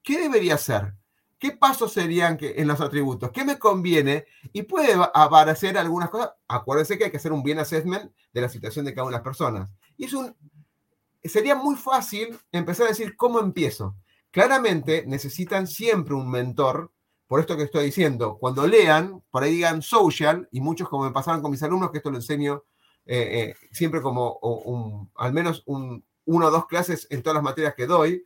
¿qué 0.05 0.19
debería 0.19 0.55
hacer? 0.55 0.93
¿Qué 1.37 1.51
pasos 1.51 1.91
serían 1.91 2.37
que, 2.37 2.53
en 2.57 2.67
los 2.67 2.79
atributos? 2.79 3.31
¿Qué 3.31 3.43
me 3.43 3.59
conviene? 3.59 4.25
Y 4.53 4.63
puede 4.63 4.93
aparecer 5.13 5.77
algunas 5.77 6.09
cosas. 6.09 6.31
Acuérdense 6.47 6.97
que 6.97 7.05
hay 7.05 7.11
que 7.11 7.17
hacer 7.17 7.33
un 7.33 7.43
bien 7.43 7.59
assessment 7.59 8.13
de 8.31 8.41
la 8.41 8.47
situación 8.47 8.85
de 8.85 8.93
cada 8.93 9.07
una 9.07 9.17
de 9.17 9.17
las 9.17 9.23
personas. 9.23 9.69
Y 9.97 10.05
es 10.05 10.13
un, 10.13 10.33
sería 11.23 11.55
muy 11.55 11.75
fácil 11.75 12.37
empezar 12.51 12.85
a 12.85 12.89
decir 12.89 13.17
cómo 13.17 13.39
empiezo. 13.39 13.95
Claramente 14.31 15.03
necesitan 15.07 15.67
siempre 15.67 16.13
un 16.13 16.29
mentor, 16.29 16.91
por 17.27 17.39
esto 17.39 17.57
que 17.57 17.63
estoy 17.63 17.85
diciendo. 17.85 18.37
Cuando 18.39 18.65
lean, 18.67 19.21
por 19.31 19.43
ahí 19.43 19.55
digan 19.55 19.81
social, 19.81 20.47
y 20.51 20.61
muchos 20.61 20.87
como 20.87 21.03
me 21.03 21.11
pasaron 21.11 21.41
con 21.41 21.51
mis 21.51 21.63
alumnos, 21.63 21.91
que 21.91 21.97
esto 21.97 22.11
lo 22.11 22.17
enseño 22.17 22.63
eh, 23.05 23.51
eh, 23.51 23.55
siempre 23.71 24.01
como 24.01 25.09
al 25.15 25.33
menos 25.33 25.63
un, 25.65 26.03
uno 26.25 26.47
o 26.47 26.51
dos 26.51 26.65
clases 26.65 27.07
en 27.09 27.21
todas 27.21 27.35
las 27.35 27.43
materias 27.43 27.75
que 27.75 27.85
doy, 27.85 28.23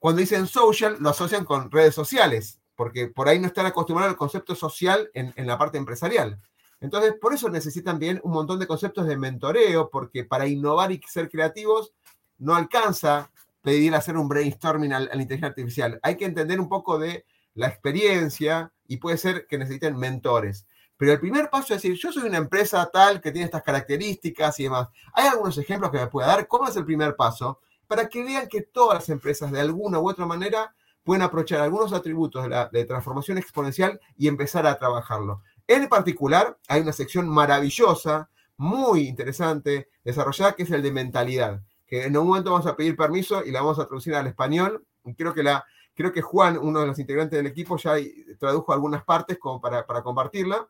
cuando 0.00 0.20
dicen 0.20 0.46
social, 0.46 0.96
lo 0.98 1.10
asocian 1.10 1.44
con 1.44 1.70
redes 1.70 1.94
sociales, 1.94 2.58
porque 2.74 3.08
por 3.08 3.28
ahí 3.28 3.38
no 3.38 3.46
están 3.46 3.66
acostumbrados 3.66 4.10
al 4.10 4.16
concepto 4.16 4.54
social 4.54 5.10
en, 5.12 5.46
la 5.46 5.58
parte 5.58 5.76
empresarial. 5.76 6.40
Entonces, 6.80 7.14
por 7.20 7.34
eso 7.34 7.50
necesitan 7.50 7.98
bien 7.98 8.18
un 8.24 8.32
montón 8.32 8.58
de 8.58 8.66
conceptos 8.66 9.06
de 9.06 9.18
mentoreo, 9.18 9.90
porque 9.90 10.24
para 10.24 10.48
innovar 10.48 10.90
y 10.90 11.02
ser 11.06 11.28
creativos 11.28 11.92
no 12.38 12.54
alcanza 12.54 13.30
pedir 13.60 13.94
hacer 13.94 14.16
un 14.16 14.26
brainstorming 14.26 14.94
a 14.94 15.00
la 15.00 15.12
inteligencia 15.12 15.48
artificial. 15.48 16.00
Hay 16.02 16.16
que 16.16 16.24
entender 16.24 16.58
un 16.58 16.70
poco 16.70 16.98
de 16.98 17.26
la 17.52 17.68
experiencia 17.68 18.72
y 18.88 18.96
puede 18.96 19.18
ser 19.18 19.46
que 19.46 19.58
necesiten 19.58 19.98
mentores. 19.98 20.66
Pero 20.96 21.12
el 21.12 21.20
primer 21.20 21.50
paso 21.50 21.74
es 21.74 21.82
decir, 21.82 21.98
yo 21.98 22.10
soy 22.10 22.26
una 22.26 22.38
empresa 22.38 22.88
tal 22.90 23.20
que 23.20 23.32
tiene 23.32 23.44
estas 23.44 23.62
características 23.62 24.58
y 24.60 24.62
demás. 24.62 24.88
¿Hay 25.12 25.26
algunos 25.26 25.58
ejemplos 25.58 25.90
que 25.90 25.98
me 25.98 26.06
pueda 26.06 26.28
dar? 26.28 26.46
¿Cómo 26.46 26.66
es 26.66 26.76
el 26.76 26.86
primer 26.86 27.16
paso? 27.16 27.60
Para 27.90 28.08
que 28.08 28.22
vean 28.22 28.46
que 28.46 28.62
todas 28.62 28.94
las 28.94 29.08
empresas 29.08 29.50
de 29.50 29.58
alguna 29.58 29.98
u 29.98 30.08
otra 30.08 30.24
manera 30.24 30.72
pueden 31.02 31.22
aprovechar 31.22 31.60
algunos 31.60 31.92
atributos 31.92 32.44
de, 32.44 32.48
la, 32.48 32.70
transformación 32.86 33.36
exponencial 33.36 34.00
y 34.16 34.28
empezar 34.28 34.64
a 34.64 34.78
trabajarlo. 34.78 35.42
En 35.66 35.88
particular, 35.88 36.56
hay 36.68 36.82
una 36.82 36.92
sección 36.92 37.28
maravillosa, 37.28 38.30
muy 38.56 39.08
interesante, 39.08 39.88
desarrollada, 40.04 40.52
que 40.52 40.62
es 40.62 40.70
el 40.70 40.82
de 40.82 40.92
mentalidad, 40.92 41.62
que 41.84 42.04
en 42.04 42.16
un 42.16 42.28
momento 42.28 42.52
vamos 42.52 42.68
a 42.68 42.76
pedir 42.76 42.94
permiso 42.94 43.44
y 43.44 43.50
la 43.50 43.60
vamos 43.60 43.80
a 43.80 43.86
traducir 43.86 44.14
al 44.14 44.28
español. 44.28 44.86
creo 45.16 45.34
que, 45.34 45.42
la, 45.42 45.64
creo 45.92 46.12
que 46.12 46.22
Juan, 46.22 46.58
uno 46.58 46.82
de 46.82 46.86
los 46.86 46.98
integrantes 47.00 47.36
del 47.36 47.48
equipo, 47.48 47.76
ya 47.76 47.94
tradujo 48.38 48.72
algunas 48.72 49.02
partes 49.02 49.36
como 49.36 49.60
para, 49.60 49.84
para 49.84 50.04
compartirla. 50.04 50.68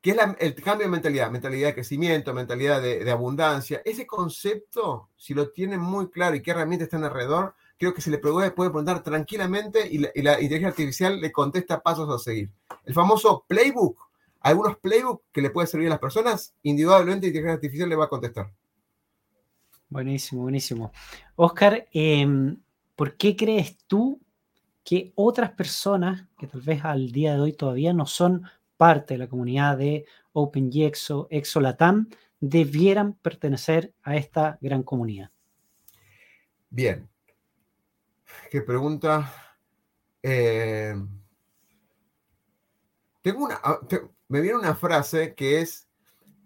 Que 0.00 0.10
es 0.10 0.16
el 0.38 0.54
cambio 0.54 0.86
de 0.86 0.90
mentalidad, 0.90 1.30
mentalidad 1.30 1.68
de 1.68 1.74
crecimiento, 1.74 2.32
mentalidad 2.32 2.80
de, 2.80 3.10
abundancia. 3.10 3.82
Ese 3.84 4.06
concepto, 4.06 5.10
si 5.16 5.34
lo 5.34 5.50
tienen 5.50 5.80
muy 5.80 6.08
claro 6.08 6.36
y 6.36 6.42
qué 6.42 6.52
herramientas 6.52 6.86
están 6.86 7.04
alrededor, 7.04 7.54
creo 7.78 7.92
que 7.92 8.00
se 8.00 8.10
le 8.10 8.18
puede, 8.18 8.50
puede 8.50 8.70
preguntar 8.70 9.02
tranquilamente 9.02 9.86
y 9.90 9.98
la, 9.98 10.40
inteligencia 10.40 10.68
artificial 10.68 11.20
le 11.20 11.30
contesta 11.30 11.80
pasos 11.80 12.08
a 12.08 12.18
seguir. 12.18 12.50
El 12.84 12.94
famoso 12.94 13.44
playbook, 13.46 13.98
algunos 14.40 14.78
playbooks 14.78 15.24
que 15.32 15.42
le 15.42 15.50
puede 15.50 15.66
servir 15.66 15.88
a 15.88 15.90
las 15.90 15.98
personas, 15.98 16.54
indudablemente 16.62 17.26
la 17.26 17.28
inteligencia 17.28 17.54
artificial 17.54 17.88
le 17.88 17.96
va 17.96 18.06
a 18.06 18.08
contestar. 18.08 18.50
Buenísimo, 19.90 20.42
buenísimo. 20.42 20.92
Oscar, 21.36 21.88
em, 21.92 22.56
¿por 22.96 23.16
qué 23.16 23.36
crees 23.36 23.76
tú 23.86 24.18
que 24.82 25.12
otras 25.14 25.50
personas 25.50 26.26
que 26.38 26.46
tal 26.46 26.62
vez 26.62 26.84
al 26.84 27.12
día 27.12 27.34
de 27.34 27.40
hoy 27.40 27.52
todavía 27.52 27.92
no 27.92 28.06
son 28.06 28.44
parte 28.80 29.12
de 29.12 29.18
la 29.18 29.28
comunidad 29.28 29.76
de 29.76 30.06
OpenGXO, 30.32 31.28
ExoLatam, 31.28 32.08
debieran 32.40 33.12
pertenecer 33.12 33.92
a 34.02 34.16
esta 34.16 34.56
gran 34.62 34.82
comunidad? 34.82 35.30
Bien. 36.70 37.06
¿Qué 38.50 38.62
pregunta? 38.62 39.30
Eh, 40.22 40.94
tengo 43.20 43.44
una, 43.44 43.60
ah, 43.62 43.80
me 44.28 44.40
viene 44.40 44.56
una 44.56 44.74
frase 44.74 45.34
que 45.34 45.60
es, 45.60 45.86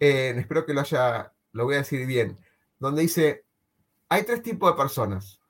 eh, 0.00 0.34
espero 0.36 0.66
que 0.66 0.74
lo 0.74 0.80
haya, 0.80 1.32
lo 1.52 1.66
voy 1.66 1.76
a 1.76 1.78
decir 1.78 2.04
bien, 2.04 2.36
donde 2.80 3.02
dice, 3.02 3.44
hay 4.08 4.24
tres 4.24 4.42
tipos 4.42 4.72
de 4.72 4.76
personas. 4.76 5.40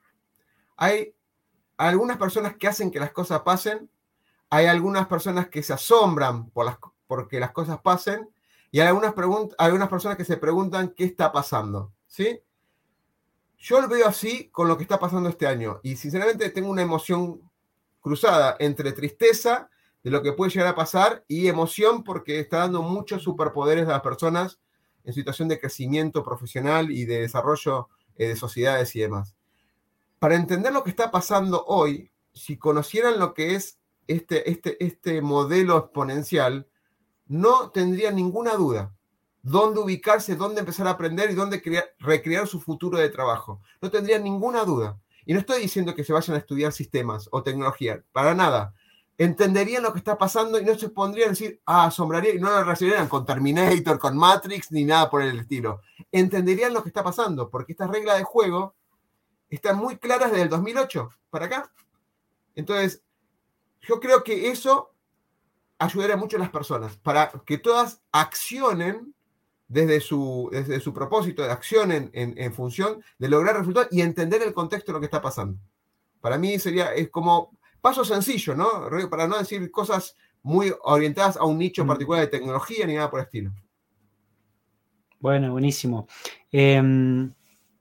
Hay 0.76 1.14
algunas 1.78 2.18
personas 2.18 2.58
que 2.58 2.68
hacen 2.68 2.90
que 2.90 3.00
las 3.00 3.12
cosas 3.12 3.40
pasen, 3.40 3.88
hay 4.54 4.66
algunas 4.66 5.08
personas 5.08 5.48
que 5.48 5.64
se 5.64 5.72
asombran 5.72 6.48
por 6.50 6.64
las, 6.64 6.78
porque 7.08 7.40
las 7.40 7.50
cosas 7.50 7.80
pasen 7.80 8.30
y 8.70 8.78
hay 8.78 8.86
algunas, 8.86 9.12
algunas 9.58 9.88
personas 9.88 10.16
que 10.16 10.24
se 10.24 10.36
preguntan 10.36 10.94
qué 10.96 11.02
está 11.02 11.32
pasando, 11.32 11.92
¿sí? 12.06 12.40
Yo 13.58 13.80
lo 13.80 13.88
veo 13.88 14.06
así 14.06 14.50
con 14.50 14.68
lo 14.68 14.76
que 14.76 14.84
está 14.84 15.00
pasando 15.00 15.28
este 15.28 15.48
año 15.48 15.80
y 15.82 15.96
sinceramente 15.96 16.50
tengo 16.50 16.70
una 16.70 16.82
emoción 16.82 17.40
cruzada 17.98 18.54
entre 18.60 18.92
tristeza 18.92 19.70
de 20.04 20.10
lo 20.12 20.22
que 20.22 20.32
puede 20.32 20.52
llegar 20.52 20.68
a 20.68 20.76
pasar 20.76 21.24
y 21.26 21.48
emoción 21.48 22.04
porque 22.04 22.38
está 22.38 22.58
dando 22.58 22.82
muchos 22.82 23.24
superpoderes 23.24 23.88
a 23.88 23.92
las 23.92 24.02
personas 24.02 24.60
en 25.02 25.14
situación 25.14 25.48
de 25.48 25.58
crecimiento 25.58 26.22
profesional 26.22 26.92
y 26.92 27.06
de 27.06 27.22
desarrollo 27.22 27.88
eh, 28.16 28.28
de 28.28 28.36
sociedades 28.36 28.94
y 28.94 29.00
demás. 29.00 29.34
Para 30.20 30.36
entender 30.36 30.72
lo 30.72 30.84
que 30.84 30.90
está 30.90 31.10
pasando 31.10 31.64
hoy, 31.66 32.12
si 32.32 32.56
conocieran 32.56 33.18
lo 33.18 33.34
que 33.34 33.56
es 33.56 33.78
este, 34.06 34.50
este, 34.50 34.84
este 34.84 35.22
modelo 35.22 35.78
exponencial, 35.78 36.66
no 37.26 37.70
tendrían 37.70 38.16
ninguna 38.16 38.54
duda 38.54 38.94
dónde 39.44 39.80
ubicarse, 39.80 40.36
dónde 40.36 40.60
empezar 40.60 40.86
a 40.86 40.92
aprender 40.92 41.30
y 41.30 41.34
dónde 41.34 41.62
recrear 41.98 42.48
su 42.48 42.60
futuro 42.60 42.98
de 42.98 43.10
trabajo. 43.10 43.60
No 43.80 43.90
tendrían 43.90 44.24
ninguna 44.24 44.64
duda. 44.64 44.98
Y 45.26 45.34
no 45.34 45.38
estoy 45.38 45.60
diciendo 45.60 45.94
que 45.94 46.02
se 46.02 46.12
vayan 46.12 46.34
a 46.34 46.38
estudiar 46.38 46.72
sistemas 46.72 47.28
o 47.30 47.42
tecnología, 47.42 48.02
para 48.12 48.34
nada. 48.34 48.74
Entenderían 49.16 49.82
lo 49.82 49.92
que 49.92 49.98
está 49.98 50.18
pasando 50.18 50.58
y 50.58 50.64
no 50.64 50.76
se 50.76 50.88
pondrían 50.88 51.28
a 51.28 51.30
decir, 51.30 51.60
ah, 51.66 51.86
asombraría, 51.86 52.34
y 52.34 52.40
no 52.40 52.50
lo 52.50 52.60
relacionarían 52.60 53.08
con 53.08 53.24
Terminator, 53.24 53.98
con 53.98 54.16
Matrix, 54.16 54.72
ni 54.72 54.84
nada 54.84 55.08
por 55.10 55.22
el 55.22 55.38
estilo. 55.38 55.82
Entenderían 56.10 56.72
lo 56.72 56.82
que 56.82 56.88
está 56.88 57.04
pasando, 57.04 57.48
porque 57.48 57.72
estas 57.72 57.90
reglas 57.90 58.18
de 58.18 58.24
juego 58.24 58.74
están 59.50 59.76
muy 59.76 59.98
claras 59.98 60.30
desde 60.30 60.44
el 60.44 60.48
2008 60.48 61.10
para 61.30 61.46
acá. 61.46 61.70
Entonces, 62.54 63.02
yo 63.86 64.00
creo 64.00 64.22
que 64.22 64.48
eso 64.48 64.94
ayudaría 65.78 66.16
mucho 66.16 66.36
a 66.36 66.40
las 66.40 66.50
personas, 66.50 66.96
para 66.96 67.30
que 67.44 67.58
todas 67.58 68.02
accionen 68.12 69.14
desde 69.68 70.00
su, 70.00 70.48
desde 70.52 70.80
su 70.80 70.92
propósito, 70.92 71.42
accionen 71.44 72.10
en, 72.12 72.34
en 72.36 72.52
función 72.52 73.02
de 73.18 73.28
lograr 73.28 73.56
resultados 73.56 73.88
y 73.90 74.00
entender 74.02 74.42
el 74.42 74.54
contexto 74.54 74.92
de 74.92 74.94
lo 74.94 75.00
que 75.00 75.06
está 75.06 75.22
pasando. 75.22 75.58
Para 76.20 76.38
mí 76.38 76.58
sería, 76.58 76.94
es 76.94 77.10
como 77.10 77.56
paso 77.80 78.04
sencillo, 78.04 78.54
¿no? 78.54 78.88
Para 79.10 79.28
no 79.28 79.38
decir 79.38 79.70
cosas 79.70 80.16
muy 80.42 80.72
orientadas 80.82 81.36
a 81.36 81.44
un 81.44 81.58
nicho 81.58 81.84
mm. 81.84 81.88
particular 81.88 82.20
de 82.22 82.28
tecnología 82.28 82.86
ni 82.86 82.94
nada 82.94 83.10
por 83.10 83.20
el 83.20 83.26
estilo. 83.26 83.52
Bueno, 85.18 85.52
buenísimo. 85.52 86.06
Em, 86.52 87.32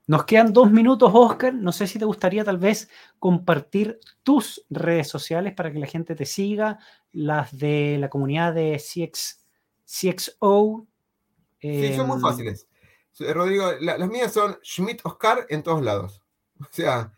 nos 0.06 0.24
quedan 0.24 0.52
dos 0.52 0.70
minutos, 0.70 1.10
Oscar. 1.12 1.54
No 1.54 1.72
sé 1.72 1.86
si 1.86 1.98
te 1.98 2.04
gustaría 2.04 2.44
tal 2.44 2.58
vez 2.58 2.88
compartir 3.18 3.98
tus 4.22 4.64
redes 4.70 5.08
sociales 5.08 5.54
para 5.54 5.72
que 5.72 5.78
la 5.78 5.86
gente 5.86 6.14
te 6.14 6.26
siga, 6.26 6.78
las 7.12 7.56
de 7.56 7.96
la 7.98 8.10
comunidad 8.10 8.54
de 8.54 8.78
CX, 8.78 9.44
CXO. 9.84 10.86
sí, 11.60 11.94
son 11.94 12.06
muy 12.06 12.16
em, 12.16 12.22
fáciles. 12.22 12.68
Rodrigo, 13.18 13.72
las 13.80 14.08
mías 14.08 14.32
son 14.32 14.58
Schmidt 14.62 15.00
Oscar 15.04 15.46
en 15.48 15.62
todos 15.62 15.82
lados. 15.82 16.22
O 16.60 16.66
sea, 16.70 17.12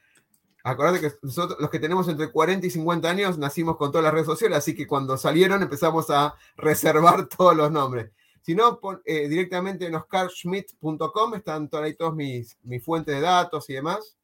Acordate 0.67 0.99
que 0.99 1.13
nosotros, 1.23 1.61
los 1.61 1.71
que 1.71 1.79
tenemos 1.79 2.09
entre 2.09 2.29
40 2.29 2.67
y 2.67 2.71
50 2.71 3.09
años, 3.09 3.39
nacimos 3.39 3.77
con 3.77 3.93
todas 3.93 4.03
las 4.03 4.13
redes 4.13 4.27
sociales, 4.27 4.59
así 4.59 4.75
que 4.75 4.85
cuando 4.85 5.17
salieron 5.17 5.63
empezamos 5.63 6.11
a 6.11 6.35
reservar 6.57 7.29
todos 7.37 7.57
los 7.57 7.71
nombres. 7.71 8.11
Si 8.47 8.55
no, 8.55 8.79
eh, 9.05 9.27
directamente 9.27 9.87
en 9.87 9.97
oscarschmidt.com 9.97 11.35
están 11.35 11.69
ahí 11.73 11.97
todas 11.97 12.15
mis, 12.15 12.57
mis, 12.63 12.81
fuentes 12.81 13.13
de 13.13 13.21
datos 13.21 13.69
y 13.69 13.73
demás. 13.73 14.17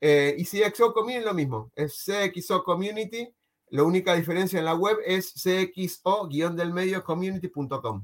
Eh, 0.00 0.34
y 0.38 0.46
CXO 0.46 0.94
Community 0.94 1.22
lo 1.22 1.34
mismo, 1.34 1.70
es 1.74 2.02
CXO 2.06 2.64
Community. 2.64 3.28
La 3.68 3.82
única 3.82 4.14
diferencia 4.14 4.58
en 4.58 4.64
la 4.64 4.72
web 4.72 4.96
es 5.04 5.30
CXO-del 5.34 7.02
community.com. 7.02 8.02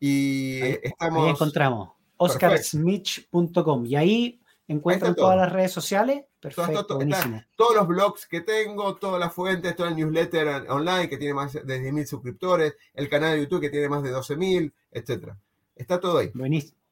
Y 0.00 0.60
estamos. 0.82 1.24
Ahí 1.24 1.30
encontramos 1.32 1.90
oscarsmith.com. 2.16 3.84
Y 3.84 3.96
ahí 3.96 4.40
encuentran 4.66 5.14
todas 5.14 5.36
las 5.36 5.52
redes 5.52 5.72
sociales. 5.72 6.24
Perfecto, 6.42 6.96
buenísimo. 6.96 7.40
todos 7.54 7.76
los 7.76 7.86
blogs 7.86 8.26
que 8.26 8.40
tengo, 8.40 8.96
todas 8.96 9.20
las 9.20 9.32
fuentes, 9.32 9.76
todo 9.76 9.86
el 9.86 9.94
newsletter 9.94 10.68
online 10.68 11.08
que 11.08 11.16
tiene 11.16 11.34
más 11.34 11.52
de 11.52 11.62
10.000 11.62 12.04
suscriptores, 12.04 12.74
el 12.94 13.08
canal 13.08 13.34
de 13.36 13.42
YouTube 13.42 13.60
que 13.60 13.70
tiene 13.70 13.88
más 13.88 14.02
de 14.02 14.12
12.000, 14.12 14.72
etc. 14.90 15.34
Está 15.76 16.00
todo 16.00 16.18
ahí. 16.18 16.32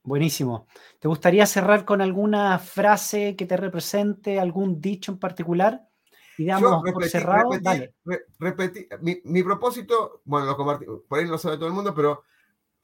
Buenísimo. 0.04 0.68
¿Te 1.00 1.08
gustaría 1.08 1.44
cerrar 1.46 1.84
con 1.84 2.00
alguna 2.00 2.60
frase 2.60 3.34
que 3.34 3.44
te 3.44 3.56
represente, 3.56 4.38
algún 4.38 4.80
dicho 4.80 5.10
en 5.10 5.18
particular? 5.18 5.84
Y 6.38 6.44
damos 6.44 6.82
por 6.92 7.04
cerrado. 7.08 7.50
mi, 9.00 9.42
propósito, 9.42 10.22
bueno, 10.24 10.46
lo 10.46 10.56
compartí, 10.56 10.86
por 11.08 11.18
ahí 11.18 11.24
no 11.24 11.32
lo 11.32 11.38
sabe 11.38 11.56
todo 11.56 11.66
el 11.66 11.74
mundo, 11.74 11.92
pero 11.92 12.22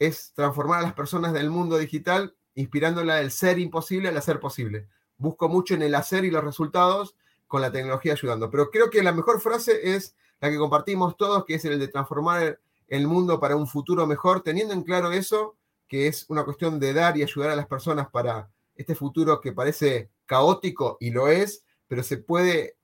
es 0.00 0.32
transformar 0.34 0.80
a 0.80 0.82
las 0.82 0.94
personas 0.94 1.32
del 1.32 1.48
mundo 1.48 1.78
digital 1.78 2.34
inspirándola 2.54 3.16
del 3.16 3.30
ser 3.30 3.60
imposible 3.60 4.08
al 4.08 4.16
hacer 4.16 4.40
posible. 4.40 4.88
Busco 5.18 5.48
mucho 5.48 5.74
en 5.74 5.82
el 5.82 5.94
hacer 5.94 6.24
y 6.24 6.30
los 6.30 6.44
resultados 6.44 7.16
con 7.46 7.60
la 7.62 7.72
tecnología 7.72 8.12
ayudando. 8.12 8.50
Pero 8.50 8.70
creo 8.70 8.90
que 8.90 9.02
la 9.02 9.12
mejor 9.12 9.40
frase 9.40 9.94
es 9.94 10.16
la 10.40 10.50
que 10.50 10.58
compartimos 10.58 11.16
todos, 11.16 11.44
que 11.44 11.54
es 11.54 11.64
el 11.64 11.78
de 11.78 11.88
transformar 11.88 12.60
el 12.88 13.06
mundo 13.06 13.40
para 13.40 13.56
un 13.56 13.66
futuro 13.66 14.06
mejor, 14.06 14.42
teniendo 14.42 14.74
en 14.74 14.82
claro 14.82 15.12
eso, 15.12 15.56
que 15.88 16.08
es 16.08 16.26
una 16.28 16.44
cuestión 16.44 16.78
de 16.80 16.92
dar 16.92 17.16
y 17.16 17.22
ayudar 17.22 17.50
a 17.50 17.56
las 17.56 17.66
personas 17.66 18.08
para 18.10 18.50
este 18.74 18.94
futuro 18.94 19.40
que 19.40 19.52
parece 19.52 20.10
caótico 20.26 20.96
y 21.00 21.10
lo 21.10 21.28
es, 21.28 21.64
pero 21.88 22.02
se 22.02 22.18
puede 22.18 22.76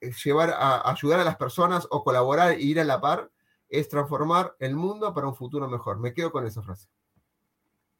eh, 0.00 0.12
llevar 0.24 0.50
a 0.50 0.90
ayudar 0.90 1.20
a 1.20 1.24
las 1.24 1.36
personas 1.36 1.86
o 1.90 2.04
colaborar 2.04 2.52
e 2.52 2.60
ir 2.60 2.80
a 2.80 2.84
la 2.84 3.00
par, 3.00 3.30
es 3.68 3.88
transformar 3.88 4.54
el 4.58 4.74
mundo 4.74 5.12
para 5.14 5.28
un 5.28 5.34
futuro 5.34 5.68
mejor. 5.68 5.98
Me 5.98 6.12
quedo 6.12 6.32
con 6.32 6.46
esa 6.46 6.62
frase. 6.62 6.88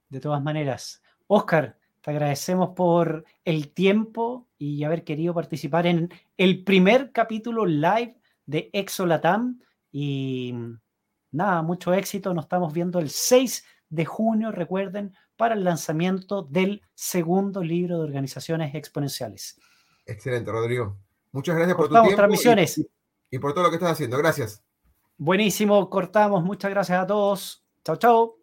De 0.09 0.20
todas 0.20 0.42
maneras, 0.42 1.03
Oscar, 1.27 1.77
te 2.09 2.12
agradecemos 2.12 2.71
por 2.71 3.27
el 3.44 3.75
tiempo 3.75 4.49
y 4.57 4.83
haber 4.85 5.05
querido 5.05 5.35
participar 5.35 5.87
en 5.87 6.09
el 6.38 6.64
primer 6.64 7.12
capítulo 7.12 7.66
live 7.66 8.16
de 8.47 8.71
Exolatam. 8.73 9.61
Y 9.92 10.55
nada, 11.33 11.61
mucho 11.61 11.92
éxito. 11.92 12.33
Nos 12.33 12.47
estamos 12.47 12.73
viendo 12.73 12.99
el 12.99 13.11
6 13.11 13.62
de 13.90 14.07
junio, 14.07 14.53
recuerden, 14.53 15.14
para 15.37 15.55
el 15.55 15.64
lanzamiento 15.64 16.40
del 16.40 16.81
segundo 16.94 17.62
libro 17.62 17.99
de 17.99 18.05
organizaciones 18.05 18.75
exponenciales. 18.75 19.61
Excelente, 20.07 20.51
Rodrigo. 20.51 20.97
Muchas 21.33 21.57
gracias 21.57 21.77
por 21.77 21.88
tu 21.88 21.94
tiempo 21.94 22.16
transmisiones. 22.16 22.88
y 23.31 23.38
por 23.38 23.53
todo 23.53 23.64
lo 23.64 23.68
que 23.68 23.77
estás 23.77 23.92
haciendo. 23.92 24.16
Gracias. 24.16 24.64
Buenísimo, 25.18 25.90
cortamos. 25.90 26.42
Muchas 26.42 26.71
gracias 26.71 27.03
a 27.03 27.07
todos. 27.07 27.66
Chao, 27.85 27.97
chao. 27.97 28.38